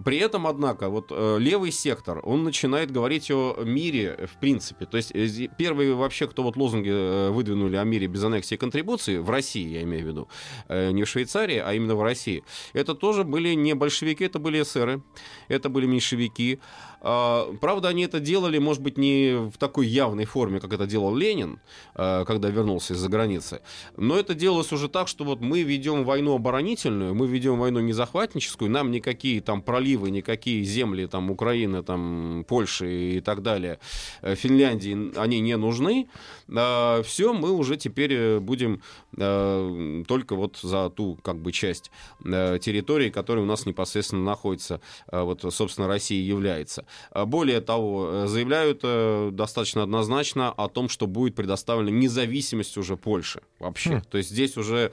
При 0.06 0.17
этом, 0.17 0.47
однако, 0.47 0.89
вот 0.89 1.08
э, 1.12 1.38
левый 1.39 1.71
сектор, 1.71 2.19
он 2.23 2.43
начинает 2.43 2.91
говорить 2.91 3.32
о 3.32 3.63
мире 3.63 4.27
в 4.32 4.39
принципе. 4.39 4.86
То 4.86 4.97
есть 4.97 5.12
э, 5.15 5.47
первые 5.58 5.95
вообще, 5.95 6.27
кто 6.27 6.43
вот 6.43 6.56
лозунги 6.56 6.91
э, 6.91 7.29
выдвинули 7.29 7.75
о 7.77 7.84
мире 7.84 8.08
без 8.08 8.23
аннексии 8.23 8.56
и 8.56 8.58
контрибуции, 8.58 9.17
в 9.17 9.29
России, 9.29 9.67
я 9.67 9.82
имею 9.84 10.03
в 10.03 10.08
виду, 10.08 10.27
э, 10.67 10.91
не 10.91 11.03
в 11.03 11.10
Швейцарии, 11.10 11.58
а 11.58 11.73
именно 11.73 11.95
в 11.95 12.03
России, 12.03 12.43
это 12.73 12.93
тоже 12.95 13.23
были 13.23 13.56
не 13.56 13.73
большевики, 13.73 14.25
это 14.25 14.39
были 14.39 14.62
эсеры, 14.62 15.01
это 15.47 15.69
были 15.69 15.88
меньшевики. 15.88 16.60
Э, 17.04 17.54
правда, 17.62 17.89
они 17.89 18.04
это 18.04 18.20
делали, 18.20 18.58
может 18.58 18.82
быть, 18.82 18.98
не 18.98 19.50
в 19.50 19.58
такой 19.58 19.88
явной 19.88 20.26
форме, 20.26 20.60
как 20.60 20.74
это 20.74 20.88
делал 20.88 21.16
Ленин, 21.16 21.60
э, 21.96 22.24
когда 22.26 22.50
вернулся 22.50 22.94
из-за 22.94 23.10
границы, 23.10 23.62
но 23.96 24.18
это 24.18 24.34
делалось 24.34 24.72
уже 24.72 24.89
так, 24.89 25.08
что 25.08 25.24
вот 25.24 25.42
мы 25.42 25.62
ведем 25.62 26.04
войну 26.04 26.36
оборонительную, 26.36 27.13
мы 27.13 27.28
ведем 27.28 27.60
войну 27.60 27.80
не 27.80 27.94
захватническую, 27.94 28.72
нам 28.72 28.92
никакие 28.92 29.39
там 29.42 29.62
проливы 29.62 29.84
проливы, 29.84 30.12
никакие 30.12 30.63
земли 30.63 31.08
там 31.08 31.30
Украины, 31.32 31.84
там 31.84 32.46
Польши 32.48 33.18
и 33.18 33.22
так 33.22 33.42
далее, 33.42 33.80
э, 34.22 34.36
Финляндии, 34.36 35.18
они 35.18 35.42
не 35.42 35.58
нужны. 35.58 36.08
А, 36.56 37.02
Все, 37.04 37.34
мы 37.34 37.52
уже 37.52 37.76
теперь 37.76 38.13
э, 38.13 38.39
будем 38.39 38.82
э, 39.18 40.04
только 40.08 40.36
вот 40.36 40.58
за 40.62 40.89
ту 40.89 41.18
как 41.22 41.38
бы 41.38 41.52
часть 41.52 41.92
территории, 42.24 43.10
которая 43.10 43.44
у 43.44 43.48
нас 43.48 43.66
непосредственно 43.66 44.24
находится, 44.24 44.80
вот, 45.12 45.46
собственно, 45.50 45.88
Россия 45.88 46.24
является. 46.24 46.86
Более 47.13 47.62
того, 47.62 48.27
заявляют 48.27 49.36
достаточно 49.36 49.84
однозначно 49.84 50.51
о 50.51 50.67
том, 50.67 50.89
что 50.89 51.08
будет 51.08 51.36
предоставлена 51.36 51.91
независимость 51.91 52.77
уже 52.77 52.97
Польши 52.97 53.41
вообще. 53.60 53.97
Хм. 53.97 54.01
То 54.10 54.17
есть 54.17 54.29
здесь 54.29 54.58
уже 54.58 54.91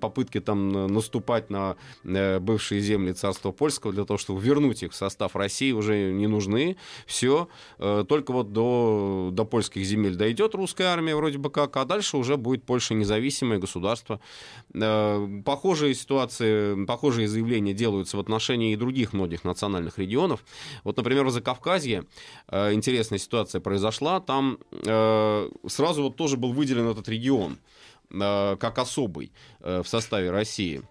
попытки 0.00 0.40
там 0.40 0.86
наступать 0.86 1.50
на 1.50 1.76
бывшие 2.04 2.80
земли 2.80 3.12
царства 3.12 3.52
польского 3.52 3.92
для 3.92 4.04
того, 4.04 4.18
что 4.18 4.36
вернуть 4.36 4.82
их 4.82 4.92
в 4.92 4.96
состав 4.96 5.36
России 5.36 5.72
уже 5.72 6.12
не 6.12 6.26
нужны. 6.26 6.76
Все. 7.06 7.48
Только 7.78 8.32
вот 8.32 8.52
до, 8.52 9.30
до 9.32 9.44
польских 9.44 9.84
земель 9.84 10.16
дойдет 10.16 10.54
русская 10.54 10.84
армия 10.86 11.16
вроде 11.16 11.38
бы 11.38 11.50
как, 11.50 11.76
а 11.76 11.84
дальше 11.84 12.16
уже 12.16 12.36
будет 12.36 12.64
Польша 12.64 12.94
независимое 12.94 13.58
государство. 13.58 14.20
Похожие 15.44 15.94
ситуации, 15.94 16.84
похожие 16.86 17.28
заявления 17.28 17.74
делаются 17.74 18.16
в 18.16 18.20
отношении 18.20 18.72
и 18.72 18.76
других 18.76 19.12
многих 19.12 19.44
национальных 19.44 19.98
регионов. 19.98 20.44
Вот, 20.84 20.96
например, 20.96 21.24
в 21.24 21.30
Закавказье 21.36 22.04
интересная 22.50 23.18
ситуация 23.18 23.60
произошла. 23.60 24.20
Там 24.20 24.58
сразу 24.82 26.02
вот 26.02 26.16
тоже 26.16 26.36
был 26.36 26.52
выделен 26.52 26.88
этот 26.88 27.08
регион 27.08 27.58
как 28.10 28.78
особый 28.78 29.32
в 29.60 29.84
составе 29.84 30.30
России. 30.30 30.82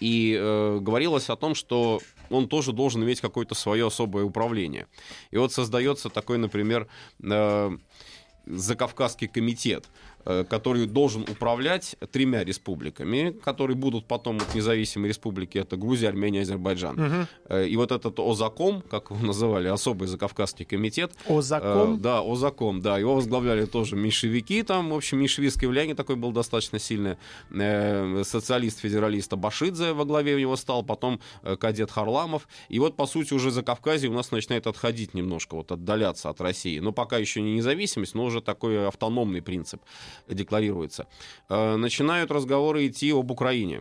И 0.00 0.36
э, 0.38 0.78
говорилось 0.80 1.30
о 1.30 1.36
том, 1.36 1.54
что 1.54 2.00
он 2.30 2.48
тоже 2.48 2.72
должен 2.72 3.02
иметь 3.04 3.20
какое-то 3.20 3.54
свое 3.54 3.86
особое 3.86 4.24
управление. 4.24 4.86
И 5.30 5.38
вот 5.38 5.52
создается 5.52 6.08
такой, 6.08 6.38
например, 6.38 6.88
э, 7.22 7.76
Закавказский 8.46 9.28
комитет, 9.28 9.86
Э, 10.17 10.17
который 10.48 10.86
должен 10.86 11.22
управлять 11.22 11.96
тремя 12.12 12.44
республиками, 12.44 13.30
которые 13.42 13.76
будут 13.76 14.06
потом 14.06 14.38
вот, 14.38 14.54
независимые 14.54 15.08
республики, 15.08 15.58
это 15.58 15.76
Грузия, 15.76 16.08
Армения, 16.08 16.42
Азербайджан. 16.42 17.00
Угу. 17.00 17.56
И 17.56 17.76
вот 17.76 17.92
этот 17.92 18.18
ОЗАКОМ, 18.18 18.82
как 18.82 19.10
его 19.10 19.24
называли, 19.24 19.68
особый 19.68 20.08
Закавказский 20.08 20.64
комитет. 20.64 21.12
ОЗАКОМ? 21.26 21.94
Э, 21.94 21.96
да, 21.98 22.20
ОЗАКОМ, 22.20 22.80
да. 22.80 22.98
Его 22.98 23.14
возглавляли 23.14 23.66
тоже 23.66 23.96
меньшевики, 23.96 24.62
там, 24.62 24.90
в 24.90 24.94
общем, 24.94 25.18
меньшевистское 25.18 25.68
влияние 25.68 25.94
такое 25.94 26.16
было 26.16 26.32
достаточно 26.32 26.78
сильное. 26.78 27.18
Э, 27.50 28.22
социалист-федералист 28.24 29.32
Башидзе 29.34 29.92
во 29.92 30.04
главе 30.04 30.34
у 30.34 30.38
него 30.38 30.56
стал, 30.56 30.82
потом 30.82 31.20
э, 31.42 31.56
кадет 31.56 31.90
Харламов. 31.90 32.48
И 32.68 32.78
вот, 32.78 32.96
по 32.96 33.06
сути, 33.06 33.34
уже 33.34 33.50
Закавказье 33.50 34.10
у 34.10 34.12
нас 34.12 34.30
начинает 34.30 34.66
отходить 34.66 35.14
немножко, 35.14 35.54
вот 35.54 35.72
отдаляться 35.72 36.30
от 36.30 36.40
России. 36.40 36.78
Но 36.78 36.92
пока 36.92 37.18
еще 37.18 37.40
не 37.40 37.54
независимость, 37.54 38.14
но 38.14 38.24
уже 38.24 38.40
такой 38.40 38.86
автономный 38.86 39.42
принцип 39.42 39.80
декларируется. 40.26 41.06
Э, 41.48 41.76
начинают 41.76 42.30
разговоры 42.30 42.86
идти 42.86 43.12
об 43.12 43.30
Украине 43.30 43.80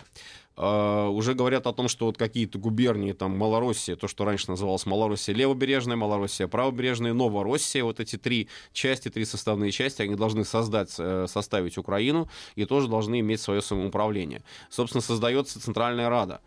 э, 0.58 1.08
уже 1.08 1.34
говорят 1.34 1.68
о 1.68 1.74
том, 1.74 1.88
что 1.88 2.06
вот 2.08 2.18
какие-то 2.18 2.58
губернии, 2.58 3.14
там, 3.14 3.38
Малороссия, 3.38 3.96
то, 3.96 4.08
что 4.08 4.26
раньше 4.26 4.50
называлось 4.50 4.86
Малороссия 4.86 5.36
левобережная, 5.36 5.96
Малороссия 5.96 6.48
правобережная, 6.48 7.14
Новороссия, 7.14 7.84
вот 7.84 8.00
эти 8.00 8.18
три 8.18 8.50
части, 8.74 9.10
три 9.10 9.26
составные 9.26 9.72
части, 9.72 10.02
они 10.02 10.16
должны 10.16 10.44
создать, 10.44 10.96
э, 10.98 11.28
составить 11.28 11.78
Украину 11.78 12.30
и 12.56 12.66
тоже 12.66 12.88
должны 12.88 13.20
иметь 13.20 13.42
свое 13.42 13.62
самоуправление. 13.62 14.44
Собственно, 14.70 15.02
создается 15.02 15.62
Центральная 15.62 16.10
Рада. 16.10 16.42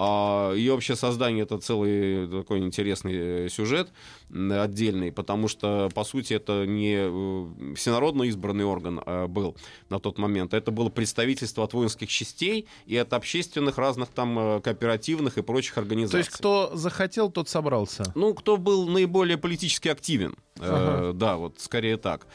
А 0.00 0.54
ее 0.54 0.74
вообще 0.74 0.94
создание 0.94 1.42
это 1.42 1.58
целый 1.58 2.28
такой 2.28 2.60
интересный 2.60 3.46
э, 3.46 3.48
сюжет 3.48 3.90
отдельный, 4.30 5.10
потому 5.10 5.48
что, 5.48 5.88
по 5.94 6.04
сути, 6.04 6.34
это 6.34 6.66
не 6.66 6.96
э, 6.98 7.74
всенародно 7.74 8.24
избранный 8.24 8.64
орган 8.64 9.00
а, 9.04 9.26
был 9.26 9.56
на 9.88 9.98
тот 9.98 10.18
момент. 10.18 10.54
Это 10.54 10.70
было 10.70 10.88
представительство 10.90 11.64
от 11.64 11.72
воинских 11.72 12.08
частей 12.08 12.66
и 12.86 12.96
от 12.96 13.12
общественных 13.12 13.78
разных 13.78 14.10
там 14.10 14.38
э, 14.38 14.60
кооперативных 14.60 15.38
и 15.38 15.42
прочих 15.42 15.78
организаций. 15.78 16.12
То 16.12 16.18
есть 16.18 16.30
кто 16.30 16.70
захотел, 16.74 17.30
тот 17.30 17.48
собрался? 17.48 18.12
Ну, 18.14 18.34
кто 18.34 18.56
был 18.56 18.86
наиболее 18.86 19.38
политически 19.38 19.88
активен. 19.88 20.36
Ага. 20.60 21.10
Э, 21.10 21.12
да, 21.14 21.36
вот 21.36 21.54
скорее 21.58 21.96
так 21.96 22.26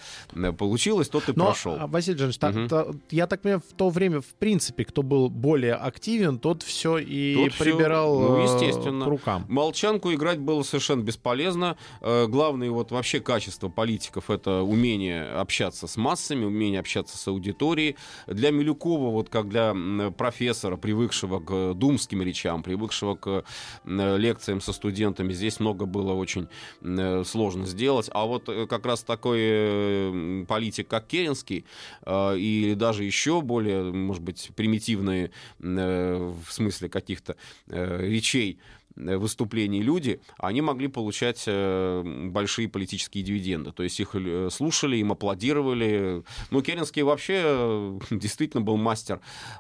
получилось, 0.57 1.09
тот 1.09 1.29
и 1.29 1.33
Но, 1.35 1.45
прошел. 1.45 1.77
Василий 1.87 2.17
Жанович, 2.17 2.37
угу. 2.37 2.67
та, 2.67 2.83
та, 2.83 2.91
я 3.11 3.27
так 3.27 3.41
понимаю, 3.41 3.61
в 3.67 3.73
то 3.73 3.89
время, 3.89 4.21
в 4.21 4.33
принципе, 4.39 4.85
кто 4.85 5.03
был 5.03 5.29
более 5.29 5.75
активен, 5.75 6.39
тот 6.39 6.63
все 6.63 6.97
и 6.97 7.35
тот 7.35 7.52
прибирал 7.59 8.19
все, 8.19 8.29
ну, 8.29 8.43
естественно. 8.43 9.05
к 9.05 9.07
рукам. 9.07 9.45
Молчанку 9.47 10.13
играть 10.13 10.39
было 10.39 10.63
совершенно 10.63 11.01
бесполезно. 11.01 11.77
Э, 12.01 12.27
главное 12.27 12.69
вот 12.71 12.91
вообще 12.91 13.19
качество 13.19 13.69
политиков 13.69 14.29
это 14.29 14.61
умение 14.61 15.25
общаться 15.25 15.87
с 15.87 15.97
массами, 15.97 16.45
умение 16.45 16.79
общаться 16.79 17.17
с 17.17 17.27
аудиторией. 17.27 17.95
Для 18.27 18.51
Милюкова, 18.51 19.11
вот 19.11 19.29
как 19.29 19.49
для 19.49 19.75
профессора, 20.17 20.77
привыкшего 20.77 21.39
к 21.39 21.73
думским 21.73 22.21
речам, 22.21 22.63
привыкшего 22.63 23.15
к 23.15 23.43
лекциям 23.85 24.61
со 24.61 24.73
студентами, 24.73 25.33
здесь 25.33 25.59
много 25.59 25.85
было 25.85 26.13
очень 26.13 26.47
сложно 27.25 27.65
сделать. 27.65 28.09
А 28.13 28.25
вот 28.25 28.49
э, 28.49 28.67
как 28.67 28.85
раз 28.85 29.03
такой 29.03 30.45
политик, 30.47 30.87
как 30.87 31.07
Керенский, 31.07 31.65
э, 32.05 32.37
или 32.37 32.73
даже 32.73 33.03
еще 33.03 33.41
более, 33.41 33.83
может 33.83 34.23
быть, 34.23 34.51
примитивные 34.55 35.31
в 35.59 36.45
смысле 36.49 36.89
каких-то 36.89 37.35
речей, 37.67 38.57
Э, 38.57 38.57
выступлений 38.95 39.81
люди, 39.81 40.21
они 40.37 40.61
могли 40.61 40.87
получать 40.87 41.43
э, 41.47 42.03
большие 42.29 42.67
политические 42.67 43.23
дивиденды. 43.23 43.71
То 43.71 43.83
есть 43.83 43.99
их 43.99 44.15
э, 44.15 44.49
слушали, 44.51 44.97
им 44.97 45.11
аплодировали. 45.11 46.23
Ну, 46.51 46.61
Керенский 46.61 47.01
вообще 47.01 47.99
действительно 48.11 48.61
был 48.61 48.77
мастер 48.77 49.19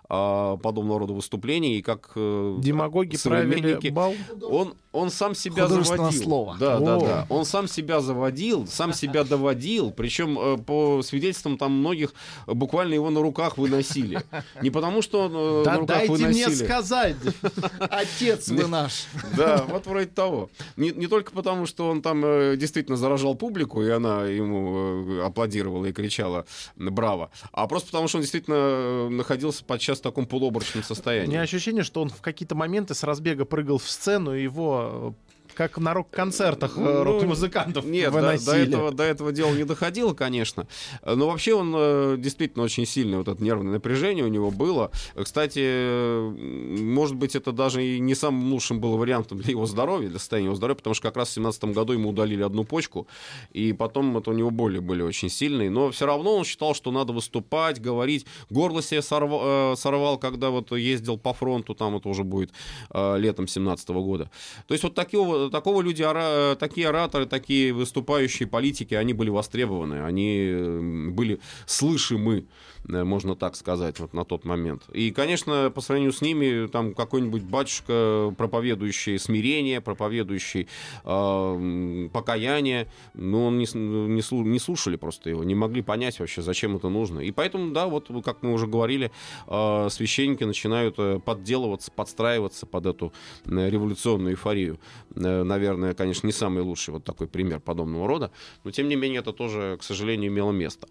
а, 0.09 0.57
подобного 0.57 0.99
рода 0.99 1.13
выступлений. 1.13 1.77
И 1.77 1.81
как 1.81 2.11
Демагоги 2.15 3.17
правили 3.23 3.89
бал? 3.89 4.13
Он, 4.41 4.75
он 4.91 5.09
сам 5.09 5.35
себя 5.35 5.67
заводил. 5.67 6.11
слово. 6.11 6.57
Да, 6.59 6.77
О. 6.77 6.79
да, 6.79 6.99
да. 6.99 7.27
Он 7.29 7.45
сам 7.45 7.67
себя 7.67 8.01
заводил, 8.01 8.67
сам 8.67 8.93
себя 8.93 9.23
доводил. 9.23 9.91
Причем 9.91 10.63
по 10.63 11.01
свидетельствам 11.01 11.57
там 11.57 11.71
многих 11.71 12.13
буквально 12.47 12.93
его 12.93 13.09
на 13.09 13.21
руках 13.21 13.57
выносили. 13.57 14.21
Не 14.61 14.69
потому, 14.69 15.01
что 15.01 15.25
он 15.25 15.63
да 15.63 15.73
на 15.73 15.79
руках 15.79 15.97
дайте 15.97 16.11
выносили. 16.11 16.45
мне 16.45 16.55
сказать, 16.55 17.15
отец 17.79 18.49
вы 18.49 18.67
наш. 18.67 19.05
Да, 19.37 19.65
вот 19.67 19.85
вроде 19.87 20.07
того. 20.07 20.49
Не, 20.77 20.91
не 20.91 21.07
только 21.07 21.31
потому, 21.31 21.65
что 21.65 21.89
он 21.89 22.01
там 22.01 22.23
э, 22.25 22.55
действительно 22.57 22.97
заражал 22.97 23.35
публику, 23.35 23.81
и 23.83 23.89
она 23.89 24.25
ему 24.25 25.19
э, 25.19 25.25
аплодировала 25.25 25.85
и 25.85 25.93
кричала 25.93 26.45
«Браво!», 26.75 27.31
а 27.51 27.67
просто 27.67 27.89
потому, 27.89 28.07
что 28.07 28.17
он 28.17 28.21
действительно 28.21 28.55
э, 28.55 29.09
находился 29.09 29.63
подчас 29.63 29.99
в 29.99 30.01
таком 30.01 30.25
полуоборочном 30.25 30.83
состоянии. 30.83 31.27
У 31.27 31.31
меня 31.31 31.41
ощущение, 31.41 31.83
что 31.83 32.01
он 32.01 32.09
в 32.09 32.21
какие-то 32.21 32.55
моменты 32.55 32.93
с 32.93 33.03
разбега 33.03 33.45
прыгал 33.45 33.77
в 33.77 33.89
сцену, 33.89 34.35
и 34.35 34.43
его 34.43 35.15
как 35.53 35.77
на 35.77 35.93
рок-концертах 35.93 36.77
ну, 36.77 36.87
э, 36.87 37.03
рок-музыкантов 37.03 37.85
Нет, 37.85 38.11
выносили. 38.11 38.45
до, 38.45 38.51
до, 38.51 38.57
этого, 38.57 38.91
до 38.91 39.03
этого 39.03 39.31
дела 39.31 39.51
не 39.53 39.63
доходило, 39.63 40.13
конечно. 40.13 40.67
Но 41.05 41.27
вообще 41.27 41.53
он 41.53 41.73
э, 41.75 42.15
действительно 42.17 42.63
очень 42.63 42.85
сильный, 42.85 43.17
вот 43.17 43.27
это 43.27 43.43
нервное 43.43 43.73
напряжение 43.73 44.25
у 44.25 44.29
него 44.29 44.51
было. 44.51 44.91
Кстати, 45.15 46.19
может 46.81 47.15
быть, 47.15 47.35
это 47.35 47.51
даже 47.51 47.85
и 47.85 47.99
не 47.99 48.15
самым 48.15 48.51
лучшим 48.51 48.79
было 48.79 48.97
вариантом 48.97 49.39
для 49.39 49.51
его 49.51 49.65
здоровья, 49.65 50.09
для 50.09 50.19
состояния 50.19 50.47
его 50.47 50.55
здоровья, 50.55 50.77
потому 50.77 50.93
что 50.93 51.03
как 51.03 51.17
раз 51.17 51.29
в 51.29 51.33
17 51.33 51.65
году 51.65 51.93
ему 51.93 52.09
удалили 52.09 52.43
одну 52.43 52.63
почку, 52.63 53.07
и 53.51 53.73
потом 53.73 54.17
это 54.17 54.31
у 54.31 54.33
него 54.33 54.49
боли 54.49 54.79
были 54.79 55.01
очень 55.01 55.29
сильные. 55.29 55.69
Но 55.69 55.91
все 55.91 56.05
равно 56.05 56.35
он 56.35 56.43
считал, 56.45 56.73
что 56.73 56.91
надо 56.91 57.13
выступать, 57.13 57.81
говорить. 57.81 58.25
Горло 58.49 58.81
себе 58.81 59.01
сорвал, 59.01 59.73
э, 59.73 59.75
сорвал 59.75 60.17
когда 60.17 60.49
вот 60.49 60.71
ездил 60.71 61.17
по 61.17 61.33
фронту, 61.33 61.75
там 61.75 61.95
это 61.95 62.09
уже 62.09 62.23
будет 62.23 62.51
летом 62.93 63.47
17 63.47 63.89
года. 63.89 64.29
То 64.67 64.73
есть 64.73 64.83
вот 64.83 64.95
такого 64.95 65.42
такого 65.51 65.81
люди, 65.81 66.03
ора, 66.03 66.55
такие 66.55 66.89
ораторы, 66.89 67.25
такие 67.25 67.73
выступающие 67.73 68.47
политики, 68.47 68.93
они 68.93 69.13
были 69.13 69.29
востребованы, 69.29 70.03
они 70.03 71.11
были 71.11 71.39
слышимы. 71.65 72.45
Э, 72.89 73.03
можно 73.03 73.35
так 73.35 73.55
сказать, 73.55 73.99
вот 73.99 74.13
на 74.13 74.25
тот 74.25 74.45
момент. 74.45 74.83
И, 74.93 75.11
конечно, 75.11 75.71
по 75.73 75.81
сравнению 75.81 76.13
с 76.13 76.21
ними, 76.21 76.67
там 76.67 76.93
какой-нибудь 76.93 77.43
батюшка, 77.43 78.33
проповедующий 78.37 79.17
смирение, 79.19 79.81
проповедующий 79.81 80.67
э, 81.03 82.09
покаяние, 82.11 82.87
ну, 83.13 83.45
он 83.45 83.57
не, 83.57 83.67
не, 83.73 84.43
не 84.43 84.59
слушали 84.59 84.95
просто 84.95 85.29
его, 85.29 85.43
не 85.43 85.55
могли 85.55 85.81
понять 85.81 86.19
вообще, 86.19 86.41
зачем 86.41 86.75
это 86.75 86.89
нужно. 86.89 87.19
И 87.19 87.31
поэтому, 87.31 87.71
да, 87.71 87.87
вот, 87.87 88.09
как 88.23 88.43
мы 88.43 88.53
уже 88.53 88.67
говорили, 88.67 89.11
э, 89.47 89.87
священники 89.89 90.43
начинают 90.43 90.95
э, 90.97 91.19
подделываться, 91.23 91.91
подстраиваться 91.91 92.65
под 92.65 92.85
эту 92.85 93.13
э, 93.45 93.69
революционную 93.69 94.33
эйфорию. 94.33 94.79
Э, 95.33 95.43
наверное, 95.43 95.93
конечно, 95.93 96.27
не 96.27 96.33
самый 96.33 96.63
лучший 96.63 96.93
вот 96.93 97.03
такой 97.03 97.27
пример 97.27 97.59
подобного 97.59 98.07
рода, 98.07 98.31
но, 98.63 98.71
тем 98.71 98.87
не 98.87 98.95
менее, 98.95 99.19
это 99.19 99.33
тоже, 99.33 99.77
к 99.79 99.83
сожалению, 99.83 100.31
имело 100.31 100.51
место. 100.51 100.87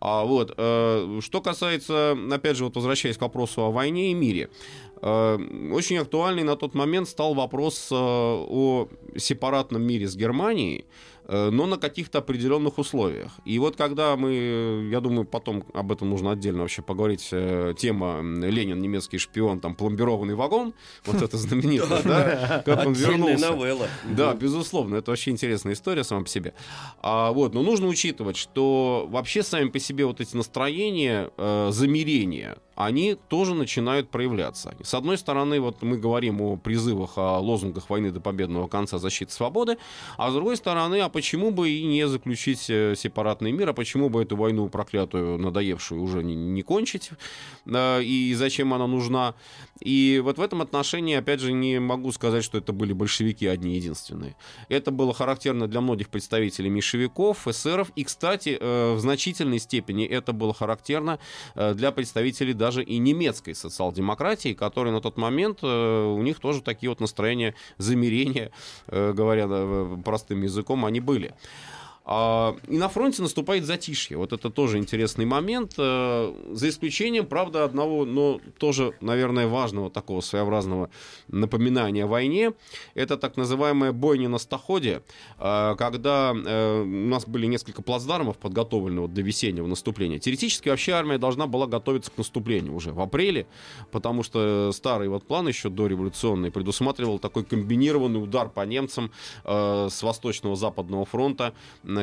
А 0.00 0.24
вот, 0.24 0.54
э, 0.56 1.20
что 1.20 1.40
касается, 1.40 2.16
опять 2.30 2.56
же, 2.56 2.64
вот 2.64 2.76
возвращаясь 2.76 3.16
к 3.16 3.20
вопросу 3.20 3.62
о 3.62 3.70
войне 3.70 4.12
и 4.12 4.14
мире, 4.14 4.48
э, 5.02 5.38
очень 5.72 5.98
актуальный 5.98 6.44
на 6.44 6.56
тот 6.56 6.74
момент 6.74 7.08
стал 7.08 7.34
вопрос 7.34 7.88
э, 7.90 7.94
о 7.94 8.88
сепаратном 9.16 9.82
мире 9.82 10.06
с 10.06 10.16
Германией, 10.16 10.84
но 11.28 11.66
на 11.66 11.76
каких-то 11.76 12.18
определенных 12.18 12.78
условиях. 12.78 13.32
И 13.44 13.58
вот 13.58 13.76
когда 13.76 14.16
мы, 14.16 14.88
я 14.90 15.00
думаю, 15.00 15.26
потом 15.26 15.64
об 15.74 15.92
этом 15.92 16.08
нужно 16.08 16.32
отдельно 16.32 16.60
вообще 16.60 16.82
поговорить, 16.82 17.28
э, 17.32 17.74
тема 17.78 18.20
«Ленин, 18.22 18.80
немецкий 18.80 19.18
шпион», 19.18 19.60
там, 19.60 19.74
пломбированный 19.74 20.34
вагон, 20.34 20.72
вот 21.04 21.20
это 21.20 21.36
знаменитое, 21.36 22.02
да, 22.02 22.62
как 22.64 22.86
он 22.86 22.94
вернулся. 22.94 23.50
новелла. 23.50 23.88
Да, 24.04 24.34
безусловно, 24.34 24.96
это 24.96 25.10
вообще 25.10 25.30
интересная 25.30 25.74
история 25.74 26.04
сама 26.04 26.22
по 26.22 26.28
себе. 26.28 26.54
А, 27.00 27.32
вот, 27.32 27.54
но 27.54 27.62
нужно 27.62 27.88
учитывать, 27.88 28.36
что 28.36 29.06
вообще 29.10 29.42
сами 29.42 29.68
по 29.68 29.78
себе 29.78 30.06
вот 30.06 30.20
эти 30.20 30.34
настроения, 30.36 31.30
э, 31.36 31.68
замерения, 31.72 32.56
они 32.78 33.16
тоже 33.28 33.54
начинают 33.54 34.08
проявляться. 34.08 34.72
С 34.84 34.94
одной 34.94 35.18
стороны, 35.18 35.58
вот 35.58 35.82
мы 35.82 35.98
говорим 35.98 36.40
о 36.40 36.56
призывах, 36.56 37.18
о 37.18 37.40
лозунгах 37.40 37.90
войны 37.90 38.12
до 38.12 38.20
победного 38.20 38.68
конца 38.68 38.98
защиты 38.98 39.32
свободы, 39.32 39.78
а 40.16 40.30
с 40.30 40.34
другой 40.34 40.56
стороны, 40.56 41.00
а 41.00 41.08
почему 41.08 41.50
бы 41.50 41.70
и 41.70 41.84
не 41.84 42.06
заключить 42.06 42.70
э, 42.70 42.94
сепаратный 42.96 43.50
мир, 43.50 43.70
а 43.70 43.72
почему 43.72 44.10
бы 44.10 44.22
эту 44.22 44.36
войну 44.36 44.68
проклятую, 44.68 45.38
надоевшую 45.38 46.00
уже 46.00 46.22
не, 46.22 46.36
не 46.36 46.62
кончить, 46.62 47.10
и 47.66 48.34
зачем 48.36 48.72
она 48.72 48.86
нужна. 48.86 49.34
И 49.80 50.20
вот 50.22 50.38
в 50.38 50.40
этом 50.40 50.62
отношении, 50.62 51.16
опять 51.16 51.40
же, 51.40 51.52
не 51.52 51.80
могу 51.80 52.12
сказать, 52.12 52.44
что 52.44 52.58
это 52.58 52.72
были 52.72 52.92
большевики 52.92 53.48
одни 53.48 53.74
единственные. 53.74 54.36
Это 54.68 54.92
было 54.92 55.12
характерно 55.12 55.66
для 55.66 55.80
многих 55.80 56.10
представителей 56.10 56.70
меньшевиков, 56.70 57.48
эсеров, 57.48 57.90
и, 57.96 58.04
кстати, 58.04 58.56
э, 58.60 58.94
в 58.94 59.00
значительной 59.00 59.58
степени 59.58 60.06
это 60.06 60.32
было 60.32 60.54
характерно 60.54 61.18
э, 61.56 61.74
для 61.74 61.90
представителей 61.90 62.52
даже 62.52 62.67
и 62.82 62.98
немецкой 62.98 63.54
социал-демократии, 63.54 64.54
которые 64.54 64.92
на 64.92 65.00
тот 65.00 65.16
момент, 65.16 65.60
э, 65.62 66.04
у 66.04 66.22
них 66.22 66.40
тоже 66.40 66.62
такие 66.62 66.90
вот 66.90 67.00
настроения 67.00 67.54
замерения, 67.78 68.50
говоря 68.86 69.48
простым 70.04 70.42
языком, 70.42 70.84
они 70.84 71.00
были. 71.00 71.34
А, 72.10 72.56
и 72.66 72.78
на 72.78 72.88
фронте 72.88 73.20
наступает 73.20 73.66
затишье. 73.66 74.16
Вот 74.16 74.32
это 74.32 74.48
тоже 74.48 74.78
интересный 74.78 75.26
момент. 75.26 75.74
Э, 75.76 76.32
за 76.52 76.70
исключением, 76.70 77.26
правда, 77.26 77.64
одного, 77.64 78.06
но 78.06 78.40
тоже, 78.58 78.94
наверное, 79.02 79.46
важного 79.46 79.90
такого 79.90 80.22
своеобразного 80.22 80.88
напоминания 81.28 82.04
о 82.04 82.06
войне. 82.06 82.54
Это 82.94 83.18
так 83.18 83.36
называемая 83.36 83.92
бойня 83.92 84.30
на 84.30 84.38
Стоходе, 84.38 85.02
э, 85.38 85.74
когда 85.76 86.34
э, 86.34 86.80
у 86.80 86.86
нас 86.86 87.26
были 87.26 87.44
несколько 87.44 87.82
плацдармов 87.82 88.38
подготовлены 88.38 89.06
для 89.06 89.22
весеннего 89.22 89.66
наступления. 89.66 90.18
Теоретически 90.18 90.70
вообще 90.70 90.92
армия 90.92 91.18
должна 91.18 91.46
была 91.46 91.66
готовиться 91.66 92.10
к 92.10 92.16
наступлению 92.16 92.74
уже 92.74 92.90
в 92.92 93.00
апреле, 93.02 93.46
потому 93.90 94.22
что 94.22 94.72
старый 94.72 95.10
вот 95.10 95.26
план 95.26 95.46
еще 95.46 95.68
дореволюционный 95.68 96.50
предусматривал 96.50 97.18
такой 97.18 97.44
комбинированный 97.44 98.22
удар 98.22 98.48
по 98.48 98.64
немцам 98.64 99.12
с 99.44 100.02
восточного 100.02 100.56
западного 100.56 101.04
фронта 101.04 101.52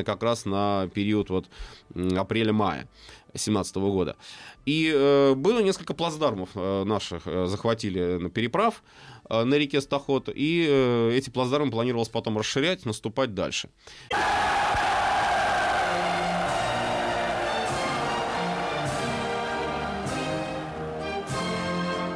как 0.04 0.22
раз 0.22 0.44
на 0.44 0.88
период 0.94 1.30
вот 1.30 1.48
апреля-мая 1.94 2.88
2017 3.36 3.76
года. 3.76 4.16
И 4.64 4.92
э, 4.94 5.34
было 5.34 5.60
несколько 5.60 5.94
плацдармов 5.94 6.50
э, 6.54 6.84
наших 6.84 7.22
э, 7.26 7.46
захватили 7.46 8.18
на 8.18 8.30
переправ 8.30 8.82
э, 9.28 9.44
на 9.44 9.54
реке 9.54 9.80
Стахот, 9.80 10.28
и 10.34 10.66
э, 10.68 11.12
эти 11.14 11.30
плацдармы 11.30 11.70
планировалось 11.70 12.08
потом 12.08 12.38
расширять, 12.38 12.84
наступать 12.84 13.34
дальше. 13.34 13.68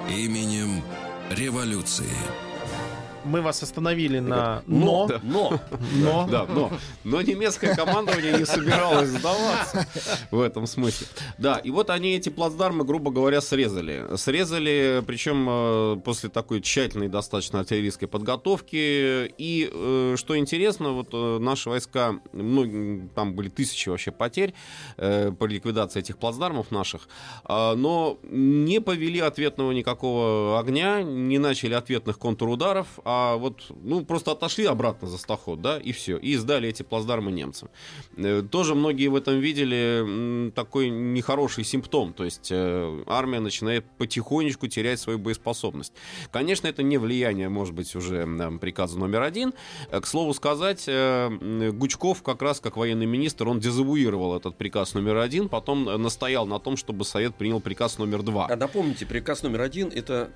Именем 0.08 0.82
революции 1.30 2.49
мы 3.24 3.42
вас 3.42 3.62
остановили 3.62 4.18
на 4.18 4.62
но. 4.66 5.08
Но. 5.22 5.60
Но. 5.94 6.28
Да, 6.30 6.46
но. 6.46 6.70
Но 7.04 7.22
немецкое 7.22 7.74
командование 7.74 8.32
не 8.32 8.44
собиралось 8.44 9.08
сдаваться 9.08 9.86
в 10.30 10.40
этом 10.40 10.66
смысле. 10.66 11.06
Да, 11.38 11.56
и 11.56 11.70
вот 11.70 11.90
они 11.90 12.16
эти 12.16 12.28
плацдармы, 12.28 12.84
грубо 12.84 13.10
говоря, 13.10 13.40
срезали. 13.40 14.16
Срезали, 14.16 15.02
причем 15.06 15.46
э, 15.48 15.96
после 16.04 16.28
такой 16.28 16.60
тщательной 16.60 17.08
достаточно 17.08 17.60
артиллерийской 17.60 18.08
подготовки. 18.08 19.32
И 19.38 19.70
э, 19.72 20.14
что 20.16 20.38
интересно, 20.38 20.90
вот 20.90 21.08
э, 21.12 21.38
наши 21.40 21.68
войска, 21.68 22.20
ну, 22.32 23.08
там 23.14 23.34
были 23.34 23.48
тысячи 23.48 23.88
вообще 23.88 24.10
потерь 24.10 24.54
по 24.96 25.44
ликвидации 25.44 26.00
этих 26.00 26.18
плацдармов 26.18 26.70
наших, 26.70 27.08
но 27.48 28.18
не 28.22 28.80
повели 28.80 29.20
ответного 29.20 29.72
никакого 29.72 30.58
огня, 30.58 31.02
не 31.02 31.38
начали 31.38 31.74
ответных 31.74 32.18
контрударов, 32.18 32.86
а 33.12 33.36
вот, 33.36 33.62
ну, 33.82 34.04
просто 34.04 34.30
отошли 34.30 34.66
обратно 34.66 35.08
за 35.08 35.18
стаход, 35.18 35.60
да, 35.60 35.78
и 35.78 35.90
все, 35.90 36.16
и 36.16 36.36
сдали 36.36 36.68
эти 36.68 36.84
плацдармы 36.84 37.32
немцам. 37.32 37.68
Э, 38.16 38.42
тоже 38.48 38.74
многие 38.76 39.08
в 39.08 39.16
этом 39.16 39.40
видели 39.40 40.50
такой 40.54 40.90
нехороший 40.90 41.64
симптом, 41.64 42.12
то 42.12 42.24
есть 42.24 42.50
э, 42.52 43.02
армия 43.06 43.40
начинает 43.40 43.84
потихонечку 43.98 44.68
терять 44.68 45.00
свою 45.00 45.18
боеспособность. 45.18 45.92
Конечно, 46.30 46.68
это 46.68 46.84
не 46.84 46.98
влияние, 46.98 47.48
может 47.48 47.74
быть, 47.74 47.96
уже 47.96 48.26
приказа 48.60 48.96
номер 48.96 49.22
один. 49.22 49.54
Э, 49.90 50.00
к 50.00 50.06
слову 50.06 50.32
сказать, 50.32 50.88
Гучков 50.88 52.22
как 52.22 52.42
раз 52.42 52.60
как 52.60 52.76
военный 52.76 53.06
министр, 53.06 53.48
он 53.48 53.58
дезавуировал 53.58 54.36
этот 54.36 54.56
приказ 54.56 54.94
номер 54.94 55.16
один, 55.16 55.48
потом 55.48 55.84
настоял 56.00 56.46
на 56.46 56.60
том, 56.60 56.76
чтобы 56.76 57.04
Совет 57.04 57.34
принял 57.34 57.60
приказ 57.60 57.98
номер 57.98 58.22
два. 58.22 58.46
А 58.48 58.56
напомните, 58.56 59.04
приказ 59.04 59.42
номер 59.42 59.62
один 59.62 59.88
это... 59.88 60.30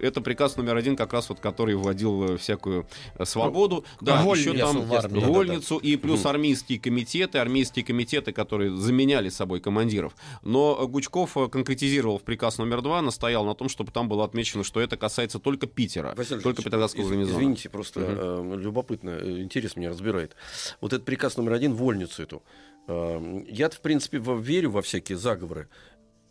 Это 0.00 0.20
приказ 0.20 0.56
номер 0.56 0.76
один, 0.76 0.96
как 0.96 1.12
раз 1.12 1.28
вот 1.28 1.40
который 1.40 1.74
вводил 1.74 2.13
получил 2.14 2.38
всякую 2.38 2.86
э, 3.16 3.24
свободу. 3.24 3.84
Ну, 4.00 4.06
да, 4.06 4.22
вольницу, 4.22 4.52
еще 4.52 4.70
там 4.70 5.20
вольницу 5.20 5.78
и 5.78 5.96
плюс 5.96 6.24
армейские 6.26 6.78
комитеты, 6.78 7.38
армейские 7.38 7.84
комитеты, 7.84 8.32
которые 8.32 8.76
заменяли 8.76 9.28
собой 9.28 9.60
командиров. 9.60 10.14
Но 10.42 10.86
Гучков 10.86 11.36
э, 11.36 11.48
конкретизировал 11.48 12.18
в 12.18 12.22
приказ 12.22 12.58
номер 12.58 12.82
два, 12.82 13.02
настоял 13.02 13.44
на 13.44 13.54
том, 13.54 13.68
чтобы 13.68 13.92
там 13.92 14.08
было 14.08 14.24
отмечено, 14.24 14.64
что 14.64 14.80
это 14.80 14.96
касается 14.96 15.38
только 15.38 15.66
Питера, 15.66 16.14
Василий 16.16 16.40
только 16.40 16.62
Петроградского 16.62 17.08
гарнизона. 17.08 17.36
Извините, 17.38 17.68
просто 17.68 18.00
угу. 18.00 18.54
э, 18.54 18.56
любопытно, 18.60 19.10
э, 19.10 19.42
интерес 19.42 19.76
меня 19.76 19.90
разбирает. 19.90 20.36
Вот 20.80 20.92
этот 20.92 21.04
приказ 21.04 21.36
номер 21.36 21.54
один, 21.54 21.74
вольницу 21.74 22.22
эту. 22.22 22.42
Э, 22.86 23.42
я 23.48 23.68
в 23.70 23.80
принципе, 23.80 24.18
верю 24.18 24.70
во 24.70 24.82
всякие 24.82 25.18
заговоры 25.18 25.68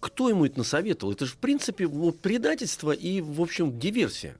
кто 0.03 0.27
ему 0.27 0.45
это 0.45 0.57
насоветовал? 0.57 1.13
Это 1.13 1.25
же, 1.25 1.31
в 1.31 1.37
принципе, 1.37 1.87
предательство 2.21 2.91
и, 2.91 3.21
в 3.21 3.41
общем, 3.41 3.79
диверсия. 3.79 4.35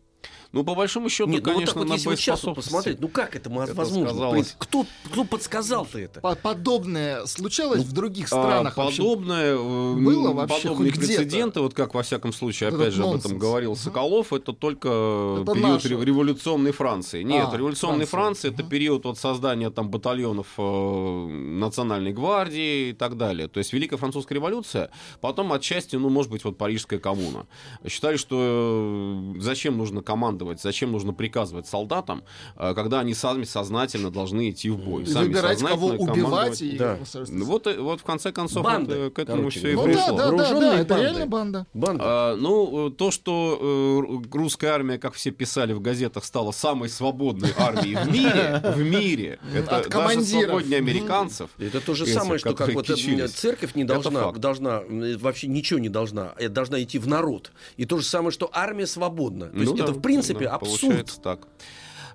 Ну, 0.54 0.64
по 0.64 0.76
большому 0.76 1.10
счету, 1.10 1.32
Нет, 1.32 1.44
конечно, 1.44 1.82
ну, 1.82 1.82
вот 1.82 1.88
так 1.88 1.90
вот, 1.90 1.94
если 1.96 2.10
вот 2.10 2.20
сейчас 2.20 2.42
посмотреть, 2.42 3.02
ну 3.02 3.08
как 3.08 3.36
это 3.36 3.50
возможно? 3.50 4.10
Сказалось... 4.10 4.56
Кто, 4.60 4.86
кто 5.04 5.24
подсказал-то 5.24 5.98
это? 5.98 6.22
Подобное 6.22 7.26
случалось 7.26 7.80
ну, 7.80 7.84
в 7.86 7.92
других 7.92 8.28
странах? 8.28 8.78
А, 8.78 8.86
подобное, 8.86 9.56
э, 9.56 9.94
было 9.96 10.32
вообще 10.32 10.70
подобные 10.70 10.94
прецеденты, 10.94 11.60
вот 11.60 11.74
как 11.74 11.96
во 11.96 12.04
всяком 12.04 12.32
случае, 12.34 12.70
опять 12.70 12.82
Этот 12.82 12.94
же, 12.94 13.02
нонсенс. 13.02 13.26
об 13.26 13.32
этом 13.32 13.40
говорил 13.40 13.76
Соколов, 13.76 14.32
это 14.32 14.54
только 14.54 15.40
это 15.42 15.54
период 15.54 15.84
наша. 15.84 15.88
революционной 15.90 16.72
Франции. 16.72 17.24
Нет, 17.24 17.50
а, 17.52 17.58
революционной 17.58 18.06
Франции, 18.06 18.50
Франции 18.50 18.54
это 18.54 18.70
период 18.70 19.06
вот 19.06 19.18
создания 19.18 19.72
там 19.72 19.90
батальонов 19.90 20.48
э, 20.60 21.28
Национальной 21.28 22.14
гвардии 22.14 22.90
и 22.90 22.94
так 22.94 23.18
далее. 23.18 23.48
То 23.48 23.58
есть 23.58 23.74
Великая 23.74 23.98
Французская 23.98 24.36
революция, 24.36 24.92
потом 25.20 25.52
отчасти, 25.52 25.96
ну, 25.96 26.10
может 26.10 26.30
быть, 26.30 26.44
вот 26.44 26.60
Парижская 26.60 27.00
коммуна. 27.00 27.48
Считали, 27.88 28.18
что 28.18 29.34
э, 29.36 29.40
зачем 29.40 29.80
нужно 29.80 30.04
команда 30.04 30.43
командовать, 30.44 30.62
зачем 30.62 30.92
нужно 30.92 31.14
приказывать 31.14 31.68
солдатам, 31.68 32.24
э, 32.58 32.74
когда 32.74 33.00
они 33.00 33.14
сами 33.14 33.44
сознательно 33.46 34.12
должны 34.12 34.50
идти 34.50 34.70
в 34.70 34.78
бой. 34.78 35.06
Сами 35.06 35.28
Выбирать, 35.28 35.60
кого 35.60 35.88
убивать. 35.88 36.62
И 36.62 36.78
да. 36.78 36.98
Ну, 37.28 37.46
вот, 37.46 37.68
э, 37.68 37.80
вот 37.80 38.02
в 38.02 38.04
конце 38.04 38.32
концов 38.32 38.64
банда, 38.64 39.06
вот, 39.06 39.14
к 39.14 39.20
этому 39.20 39.38
короче. 39.38 39.60
все 39.60 39.72
и 39.72 39.76
ну, 39.76 39.84
пришло. 39.84 40.18
Да, 40.18 40.32
да, 40.32 40.38
да, 40.38 40.60
да, 40.60 40.80
это 40.80 41.00
реально 41.00 41.26
банда. 41.26 41.66
банда. 41.74 42.04
А, 42.06 42.36
ну, 42.36 42.90
то, 42.90 43.12
что 43.12 43.58
э, 43.62 44.38
русская 44.38 44.72
армия, 44.72 44.98
как 44.98 45.14
все 45.14 45.32
писали 45.32 45.74
в 45.74 45.82
газетах, 45.82 46.26
стала 46.26 46.52
самой 46.52 46.90
свободной 46.90 47.54
армией 47.58 47.96
в 47.96 48.12
мире, 48.12 48.62
в 48.76 48.80
мире, 48.80 49.40
это 49.54 49.90
даже 49.90 50.24
свободнее 50.24 50.78
американцев. 50.78 51.50
Это 51.58 51.80
то 51.82 51.94
же 51.94 52.06
самое, 52.06 52.40
что 52.40 52.54
как 52.54 52.74
вот 52.74 52.88
церковь 52.88 53.76
не 53.76 53.84
должна, 53.84 54.32
должна, 54.32 54.84
вообще 55.20 55.48
ничего 55.48 55.80
не 55.80 55.90
должна, 55.90 56.34
должна 56.50 56.82
идти 56.82 57.00
в 57.00 57.08
народ. 57.08 57.52
И 57.78 57.86
то 57.86 57.98
же 57.98 58.04
самое, 58.04 58.32
что 58.32 58.50
армия 58.54 58.88
свободна. 58.88 59.48
То 59.48 59.60
есть 59.60 59.80
это 59.80 59.92
в 59.92 60.02
принципе 60.02 60.33
принципе, 60.38 60.50
да, 60.50 60.56
абсурд. 60.56 60.82
Получается 60.82 61.22
так. 61.22 61.48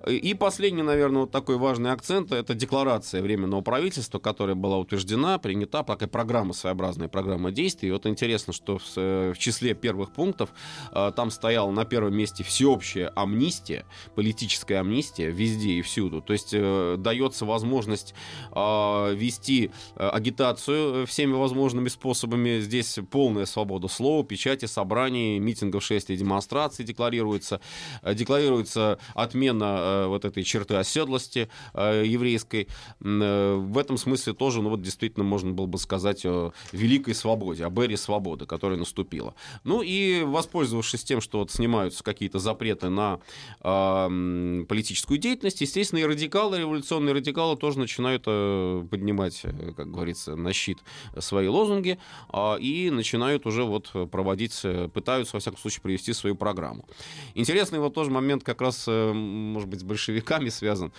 И 0.08 0.32
последний, 0.34 0.82
наверное, 0.82 1.22
вот 1.22 1.30
такой 1.30 1.58
важный 1.58 1.92
акцент— 1.92 2.32
это 2.32 2.54
декларация 2.54 3.20
Временного 3.20 3.60
правительства, 3.60 4.18
которая 4.18 4.56
была 4.56 4.78
утверждена, 4.78 5.38
принята, 5.38 5.82
такая 5.82 6.08
программа, 6.08 6.54
своеобразная 6.54 7.08
программа 7.08 7.50
действий. 7.50 7.90
И 7.90 7.92
вот 7.92 8.06
интересно, 8.06 8.52
что 8.52 8.78
в, 8.78 8.82
э, 8.96 9.32
в 9.34 9.38
числе 9.38 9.74
первых 9.74 10.12
пунктов 10.12 10.50
э, 10.92 11.12
там 11.14 11.30
стояла 11.30 11.70
на 11.70 11.84
первом 11.84 12.16
месте 12.16 12.42
всеобщая 12.42 13.12
амнистия, 13.16 13.84
политическая 14.14 14.76
амнистия 14.76 15.30
везде 15.30 15.72
и 15.72 15.82
всюду. 15.82 16.22
То 16.22 16.32
есть 16.32 16.50
э, 16.52 16.96
дается 16.98 17.44
возможность 17.44 18.14
э, 18.52 19.14
вести 19.14 19.70
агитацию 19.94 21.06
всеми 21.06 21.32
возможными 21.32 21.88
способами. 21.88 22.60
Здесь 22.60 22.98
полная 23.10 23.44
свобода 23.44 23.88
слова, 23.88 24.24
печати, 24.24 24.64
собраний, 24.64 25.38
митингов, 25.38 25.82
шествий, 25.82 26.16
демонстраций 26.16 26.84
декларируется. 26.84 27.60
Декларируется 28.02 28.98
отмена 29.14 29.97
вот 30.06 30.24
этой 30.24 30.42
черты 30.44 30.76
оседлости 30.76 31.48
э, 31.74 32.04
еврейской. 32.06 32.68
Э, 33.00 33.54
в 33.56 33.78
этом 33.78 33.96
смысле 33.96 34.34
тоже, 34.34 34.62
ну 34.62 34.70
вот 34.70 34.82
действительно 34.82 35.24
можно 35.24 35.52
было 35.52 35.66
бы 35.66 35.78
сказать 35.78 36.24
о 36.26 36.52
великой 36.72 37.14
свободе, 37.14 37.66
о 37.66 37.70
эре 37.82 37.96
свободы, 37.96 38.46
которая 38.46 38.78
наступила. 38.78 39.34
Ну 39.64 39.82
и 39.82 40.22
воспользовавшись 40.22 41.04
тем, 41.04 41.20
что 41.20 41.38
вот 41.38 41.50
снимаются 41.50 42.02
какие-то 42.04 42.38
запреты 42.38 42.88
на 42.88 43.20
э, 43.60 44.64
политическую 44.68 45.18
деятельность, 45.18 45.60
естественно, 45.60 46.00
и 46.00 46.04
радикалы, 46.04 46.58
революционные 46.58 47.14
радикалы 47.14 47.56
тоже 47.56 47.78
начинают 47.78 48.24
э, 48.26 48.84
поднимать, 48.90 49.42
как 49.76 49.90
говорится, 49.90 50.36
на 50.36 50.52
щит 50.52 50.78
свои 51.18 51.48
лозунги 51.48 51.98
э, 52.32 52.58
и 52.60 52.90
начинают 52.90 53.46
уже 53.46 53.64
вот 53.64 53.90
проводить, 54.10 54.60
пытаются, 54.92 55.36
во 55.36 55.40
всяком 55.40 55.58
случае, 55.58 55.82
привести 55.82 56.12
свою 56.12 56.36
программу. 56.36 56.86
Интересный 57.34 57.78
вот 57.78 57.94
тоже 57.94 58.10
момент 58.10 58.44
как 58.44 58.60
раз, 58.60 58.86
может 58.86 59.68
быть, 59.68 59.82
большевиками 59.88 60.50
связан. 60.50 60.92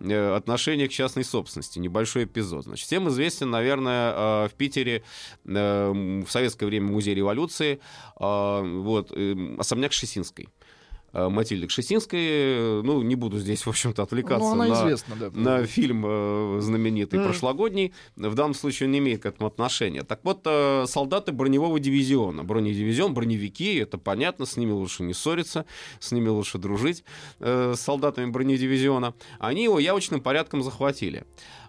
Э, 0.00 0.36
отношение 0.36 0.88
к 0.88 0.92
частной 0.92 1.24
собственности. 1.24 1.78
Небольшой 1.78 2.24
эпизод. 2.24 2.64
Значит, 2.64 2.86
всем 2.86 3.08
известен, 3.08 3.50
наверное, 3.50 4.12
э, 4.12 4.48
в 4.48 4.54
Питере 4.54 5.02
в 5.44 6.26
советское 6.28 6.66
время 6.66 6.90
музей 6.90 7.14
революции 7.14 7.80
вот, 8.16 9.12
особняк 9.58 9.92
Шесинской. 9.92 10.48
Э, 11.14 11.28
Матильды 11.28 11.68
Кшесинской. 11.68 12.82
Ну, 12.82 13.00
не 13.02 13.14
буду 13.14 13.38
здесь, 13.38 13.64
в 13.64 13.68
общем-то, 13.68 14.02
отвлекаться 14.02 14.54
ну, 14.54 14.56
на, 14.56 14.72
известна, 14.74 15.14
да. 15.16 15.30
на 15.30 15.64
фильм 15.64 16.04
э, 16.04 16.58
знаменитый 16.60 17.20
mm. 17.20 17.24
прошлогодний. 17.24 17.94
В 18.16 18.34
данном 18.34 18.54
случае 18.54 18.88
он 18.88 18.92
не 18.92 18.98
имеет 18.98 19.22
к 19.22 19.26
этому 19.26 19.46
отношения. 19.46 20.02
Так 20.02 20.20
вот, 20.24 20.40
э, 20.44 20.86
солдаты 20.88 21.30
броневого 21.30 21.78
дивизиона. 21.78 22.42
Бронедивизион, 22.42 23.14
броневики, 23.14 23.76
это 23.76 23.96
понятно, 23.96 24.44
с 24.44 24.56
ними 24.56 24.72
лучше 24.72 25.04
не 25.04 25.14
ссориться, 25.14 25.66
с 26.00 26.10
ними 26.10 26.28
лучше 26.28 26.58
дружить, 26.58 27.04
с 27.38 27.76
солдатами 27.76 28.30
бронедивизиона. 28.30 29.14
Они 29.38 29.64
его 29.64 29.78
явочным 29.78 30.20
порядком 30.20 30.62
захватили. 30.62 31.24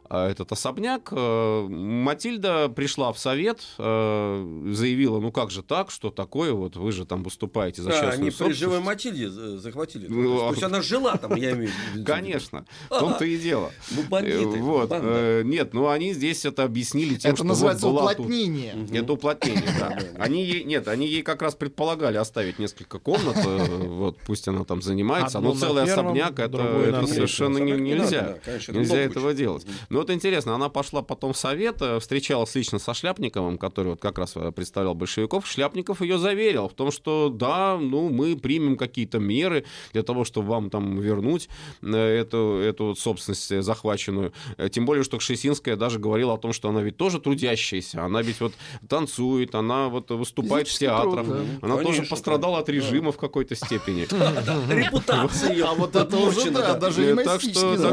А, 0.08 0.30
этот 0.30 0.52
особняк. 0.52 1.10
Э, 1.12 1.68
Матильда 1.68 2.70
пришла 2.70 3.12
в 3.12 3.18
совет, 3.18 3.62
э, 3.78 4.72
заявила, 4.72 5.20
ну 5.20 5.32
как 5.32 5.50
же 5.50 5.64
так, 5.64 5.90
что 5.90 6.12
такое, 6.12 6.54
вот 6.54 6.76
вы 6.76 6.92
же 6.92 7.06
там 7.06 7.24
выступаете 7.24 7.82
за 7.82 7.90
частную 7.92 8.14
они 8.14 8.30
собственность. 8.30 8.60
живой 8.60 8.80
Матильде 8.82 9.30
захватили. 9.30 10.08
Ну, 10.08 10.38
То 10.38 10.50
есть 10.52 10.64
а 10.64 10.68
она 10.68 10.82
жила 10.82 11.18
там, 11.18 11.36
я 11.36 11.52
имею 11.54 11.72
в 11.72 11.96
виду. 11.96 12.06
Конечно, 12.06 12.66
в 12.90 13.00
том-то 13.00 13.26
и 13.26 13.38
дело. 13.38 13.72
Ну, 13.92 14.04
бандиты. 14.04 14.60
Вот. 14.60 14.90
Э, 14.92 15.42
нет, 15.44 15.74
ну 15.74 15.90
они 15.90 16.14
здесь 16.14 16.46
это 16.46 16.64
объяснили 16.64 17.16
тем, 17.16 17.32
это 17.32 17.38
что 17.38 17.46
называется 17.46 17.88
вот 17.88 18.00
уплотнение. 18.00 18.74
Тут... 18.74 18.92
Это 18.96 19.14
уплотнение, 19.14 19.70
да. 19.80 19.98
Они 20.20 20.44
ей, 20.44 20.64
нет, 20.66 20.88
они 20.88 21.08
ей 21.08 21.24
как 21.24 21.42
раз 21.42 21.56
предполагали 21.56 22.18
оставить 22.18 22.60
несколько 22.60 23.00
комнат, 23.00 23.38
вот 23.44 24.18
пусть 24.26 24.48
она 24.48 24.66
там 24.66 24.82
занимается, 24.82 25.40
но 25.40 25.56
целый 25.56 25.84
особняк, 25.84 26.40
это, 26.40 26.58
это 26.58 27.08
совершенно 27.08 27.58
нельзя. 27.58 28.38
Нельзя 28.68 28.98
этого 28.98 29.34
делать. 29.34 29.66
Ну 29.96 30.02
вот 30.02 30.10
интересно, 30.10 30.54
она 30.54 30.68
пошла 30.68 31.02
потом 31.02 31.32
в 31.32 31.38
совет, 31.38 31.82
э, 31.82 32.02
встречалась 32.02 32.54
лично 32.54 32.80
со 32.80 32.94
Шляпниковым, 32.94 33.58
который 33.58 33.92
вот 33.92 34.02
как 34.02 34.18
раз 34.18 34.34
э, 34.36 34.52
представлял 34.52 34.94
большевиков. 34.94 35.48
Шляпников 35.48 36.02
ее 36.02 36.18
заверил 36.18 36.68
в 36.68 36.74
том, 36.74 36.92
что 36.92 37.30
да, 37.30 37.78
ну 37.80 38.10
мы 38.10 38.36
примем 38.36 38.76
какие-то 38.76 39.20
меры 39.20 39.64
для 39.94 40.04
того, 40.04 40.26
чтобы 40.26 40.50
вам 40.50 40.70
там 40.70 41.00
вернуть 41.00 41.48
э, 41.82 41.96
эту, 41.96 42.58
эту 42.58 42.88
вот 42.88 43.00
собственность 43.00 43.64
захваченную. 43.64 44.34
Тем 44.70 44.86
более, 44.86 45.06
что 45.06 45.18
Кшесинская 45.18 45.78
даже 45.78 45.98
говорила 45.98 46.34
о 46.34 46.38
том, 46.38 46.52
что 46.52 46.68
она 46.68 46.82
ведь 46.82 46.98
тоже 46.98 47.22
трудящаяся, 47.22 48.04
она 48.04 48.22
ведь 48.22 48.42
вот 48.42 48.54
танцует, 48.90 49.56
она 49.56 49.88
вот 49.88 50.12
выступает 50.12 50.68
в 50.68 50.78
театрах, 50.78 51.26
труд, 51.26 51.38
да. 51.38 51.68
она 51.68 51.76
Конечно, 51.78 52.00
тоже 52.00 52.10
пострадала 52.10 52.58
да. 52.58 52.64
от 52.64 52.68
режима 52.68 53.06
да. 53.06 53.12
в 53.14 53.18
какой-то 53.18 53.56
степени. 53.56 54.02
Репутация. 54.74 55.56
А 55.66 55.74
вот 55.74 55.96
это 55.96 56.18
уже, 56.18 56.52
да, 56.52 56.74
даже 56.74 57.16
Так 57.16 57.42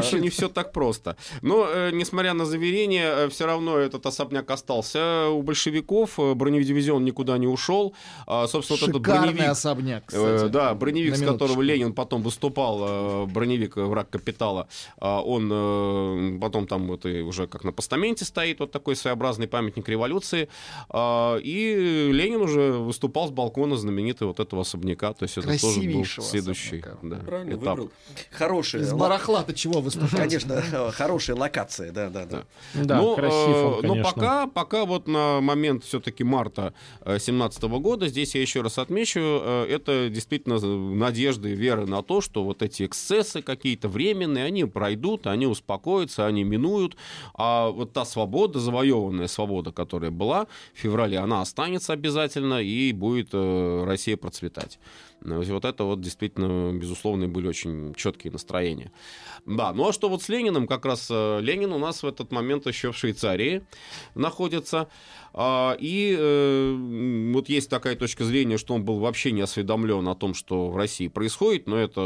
что 0.03 0.19
не 0.19 0.29
все 0.29 0.49
так 0.49 0.73
просто. 0.73 1.15
Но, 1.41 1.65
несмотря 1.93 2.33
на 2.33 2.45
заверение, 2.45 3.29
все 3.29 3.45
равно 3.45 3.77
этот 3.77 4.05
особняк 4.05 4.49
остался 4.51 5.29
у 5.29 5.41
большевиков, 5.41 6.17
бронедивизион 6.17 7.03
никуда 7.05 7.37
не 7.37 7.47
ушел. 7.47 7.93
А, 8.27 8.47
собственно, 8.47 8.79
вот 8.79 8.89
этот 8.89 9.01
броневик... 9.01 9.47
особняк, 9.47 10.03
э, 10.11 10.35
кстати. 10.37 10.51
Да, 10.51 10.73
броневик, 10.73 11.15
с 11.15 11.21
которого 11.21 11.61
Ленин 11.61 11.93
потом 11.93 12.21
выступал, 12.21 12.79
э, 12.81 13.25
броневик 13.27 13.75
«Враг 13.75 14.09
капитала», 14.09 14.67
а, 14.97 15.21
он 15.21 15.49
э, 15.51 16.39
потом 16.39 16.67
там 16.67 16.87
вот 16.87 17.05
и 17.05 17.21
уже 17.21 17.47
как 17.47 17.63
на 17.63 17.71
постаменте 17.71 18.25
стоит, 18.25 18.59
вот 18.59 18.71
такой 18.71 18.95
своеобразный 18.95 19.47
памятник 19.47 19.87
революции. 19.89 20.49
А, 20.89 21.37
и 21.37 22.09
Ленин 22.11 22.41
уже 22.41 22.73
выступал 22.73 23.27
с 23.27 23.31
балкона 23.31 23.77
знаменитый 23.77 24.27
вот 24.27 24.39
этого 24.39 24.61
особняка. 24.61 25.13
То 25.13 25.23
есть 25.23 25.37
это 25.37 25.59
тоже 25.59 25.81
был 25.81 26.05
следующий 26.05 26.83
да, 27.01 27.17
Правильно 27.17 27.55
этап. 27.55 27.77
выбрал. 27.77 27.91
Хороший. 28.31 28.81
Из 28.81 28.93
барахла-то 28.93 29.53
чего 29.53 29.81
выступать? 29.81 30.11
Конечно, 30.11 30.61
хорошая 30.91 31.35
локация, 31.35 31.82
да, 31.91 32.09
да, 32.09 32.25
да. 32.25 32.43
Да, 32.73 32.97
но, 33.01 33.15
красив 33.15 33.55
он, 33.55 33.81
Но 33.83 34.03
пока, 34.03 34.47
пока 34.47 34.85
вот 34.85 35.07
на 35.07 35.41
момент 35.41 35.83
все-таки 35.83 36.23
марта 36.23 36.73
2017 37.05 37.63
года, 37.63 38.07
здесь 38.07 38.35
я 38.35 38.41
еще 38.41 38.61
раз 38.61 38.77
отмечу, 38.77 39.19
это 39.19 40.09
действительно 40.09 40.59
надежды, 40.59 41.53
вера 41.53 41.85
на 41.85 42.01
то, 42.03 42.21
что 42.21 42.43
вот 42.43 42.61
эти 42.61 42.85
эксцессы 42.85 43.41
какие-то 43.41 43.87
временные, 43.87 44.45
они 44.45 44.65
пройдут, 44.65 45.27
они 45.27 45.47
успокоятся, 45.47 46.25
они 46.25 46.43
минуют, 46.43 46.95
а 47.33 47.69
вот 47.69 47.93
та 47.93 48.05
свобода, 48.05 48.59
завоеванная 48.59 49.27
свобода, 49.27 49.71
которая 49.71 50.11
была 50.11 50.47
в 50.73 50.79
феврале, 50.79 51.17
она 51.17 51.41
останется 51.41 51.93
обязательно 51.93 52.61
и 52.61 52.91
будет 52.91 53.33
Россия 53.33 54.17
процветать. 54.17 54.79
Вот 55.23 55.65
это 55.65 55.83
вот 55.83 56.01
действительно, 56.01 56.73
безусловно, 56.73 57.27
были 57.27 57.47
очень 57.47 57.93
четкие 57.95 58.31
настроения. 58.31 58.91
Да, 59.45 59.73
ну 59.73 59.89
а 59.89 59.93
что 59.93 60.09
вот 60.09 60.21
с 60.21 60.29
Лениным, 60.29 60.67
как 60.67 60.85
раз 60.85 61.09
Ленин 61.09 61.71
у 61.73 61.79
нас 61.79 62.03
в 62.03 62.07
этот 62.07 62.31
момент 62.31 62.67
еще 62.67 62.91
в 62.91 62.97
Швейцарии 62.97 63.63
находится. 64.15 64.89
А, 65.35 65.75
и 65.79 66.15
э, 66.17 67.31
вот 67.33 67.49
есть 67.49 67.69
такая 67.69 67.95
точка 67.95 68.23
зрения, 68.23 68.57
что 68.57 68.75
он 68.75 68.85
был 68.85 68.99
вообще 68.99 69.31
не 69.31 69.41
осведомлен 69.41 70.07
о 70.07 70.15
том, 70.15 70.35
что 70.35 70.69
в 70.69 70.77
России 70.77 71.07
происходит, 71.07 71.67
но 71.67 71.77
это 71.77 72.01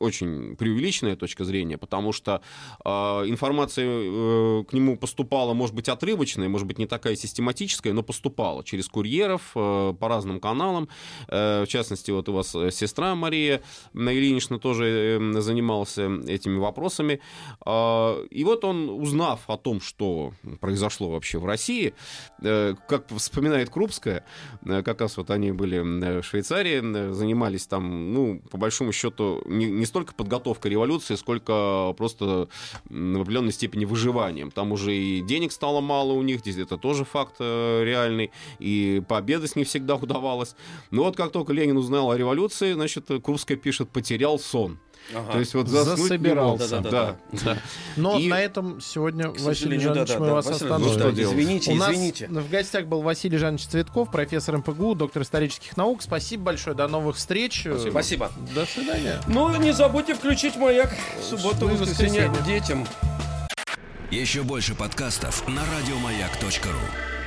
очень 0.00 0.56
преувеличенная 0.56 1.14
точка 1.14 1.44
зрения, 1.44 1.78
потому 1.78 2.12
что 2.12 2.42
а, 2.84 3.24
информация 3.24 3.86
э, 3.86 4.64
к 4.68 4.72
нему 4.72 4.96
поступала, 4.96 5.54
может 5.54 5.76
быть, 5.76 5.88
отрывочная, 5.88 6.48
может 6.48 6.66
быть, 6.66 6.78
не 6.78 6.86
такая 6.86 7.14
систематическая, 7.14 7.92
но 7.92 8.02
поступала 8.02 8.64
через 8.64 8.88
курьеров 8.88 9.52
э, 9.54 9.94
по 9.98 10.08
разным 10.08 10.40
каналам. 10.40 10.88
В 11.28 11.66
частности, 11.68 12.10
вот 12.10 12.28
у 12.30 12.34
вас 12.34 12.50
сестра 12.74 13.14
Мария 13.14 13.62
Ильинична 13.94 14.58
тоже 14.58 15.18
занималась 15.38 15.98
этими 15.98 16.58
вопросами. 16.58 17.20
А, 17.64 18.22
и 18.30 18.44
вот 18.44 18.64
он, 18.64 18.88
узнав 18.88 19.40
о 19.48 19.56
том, 19.56 19.80
что 19.80 20.32
произошло 20.60 21.10
вообще 21.10 21.38
в 21.38 21.44
России, 21.44 21.94
Э, 22.42 22.74
как 22.88 23.06
вспоминает 23.16 23.70
Крупская, 23.70 24.24
э, 24.64 24.82
как 24.82 25.00
раз 25.00 25.16
вот 25.16 25.30
они 25.30 25.52
были 25.52 25.80
в 25.80 26.22
Швейцарии, 26.22 27.12
занимались 27.12 27.66
там, 27.66 28.14
ну, 28.14 28.40
по 28.50 28.56
большому 28.56 28.92
счету, 28.92 29.42
не, 29.46 29.66
не 29.66 29.84
столько 29.84 30.14
подготовкой 30.14 30.70
революции, 30.70 31.16
сколько 31.16 31.94
просто 31.96 32.48
в 32.88 33.20
определенной 33.20 33.52
степени 33.52 33.84
выживанием. 33.84 34.50
Там 34.50 34.72
уже 34.72 34.94
и 34.94 35.20
денег 35.20 35.52
стало 35.52 35.80
мало 35.80 36.12
у 36.12 36.22
них, 36.22 36.40
здесь 36.40 36.56
это 36.56 36.78
тоже 36.78 37.04
факт 37.04 37.36
э, 37.40 37.84
реальный, 37.84 38.30
и 38.58 39.02
пообедать 39.06 39.56
не 39.56 39.64
всегда 39.64 39.96
удавалось. 39.96 40.54
Но 40.90 41.04
вот 41.04 41.16
как 41.16 41.32
только 41.32 41.52
Ленин 41.52 41.76
узнал 41.76 42.10
о 42.10 42.16
революции, 42.20 42.72
значит, 42.72 43.06
Крупская 43.22 43.56
пишет 43.56 43.90
«потерял 43.90 44.38
сон». 44.38 44.78
Ага. 45.14 45.32
То 45.32 45.38
есть 45.40 45.54
вот 45.54 45.68
засобирался. 45.68 46.80
Да, 46.80 46.90
да, 46.90 46.90
да, 46.90 47.38
да. 47.44 47.58
Но 47.96 48.18
и... 48.18 48.28
на 48.28 48.40
этом 48.40 48.80
сегодня, 48.80 49.30
Василий 49.30 49.78
Жанович, 49.78 50.08
да, 50.08 50.14
да, 50.14 50.20
мы 50.20 50.26
да, 50.26 50.34
вас 50.34 50.46
Василий, 50.46 50.70
остановим. 50.70 50.86
Ну, 50.86 50.98
что 50.98 51.22
извините, 51.22 51.72
У 51.72 51.74
нас 51.74 51.90
извините. 51.90 52.26
в 52.28 52.50
гостях 52.50 52.86
был 52.86 53.02
Василий 53.02 53.38
Жанович 53.38 53.66
Цветков, 53.66 54.10
профессор 54.10 54.58
МПГУ, 54.58 54.94
доктор 54.94 55.22
исторических 55.22 55.76
наук. 55.76 56.02
Спасибо 56.02 56.44
большое, 56.44 56.76
до 56.76 56.86
новых 56.86 57.16
встреч. 57.16 57.66
Спасибо. 57.90 58.30
До 58.54 58.64
свидания. 58.66 59.20
Ну, 59.26 59.54
не 59.56 59.72
забудьте 59.72 60.14
включить 60.14 60.56
маяк 60.56 60.94
в 61.20 61.24
субботу 61.24 61.68
и 61.68 61.76
воскресенье 61.76 62.30
детям. 62.46 62.86
Еще 64.10 64.42
больше 64.42 64.74
подкастов 64.74 65.46
на 65.48 65.62
радиомаяк.ру 65.64 67.19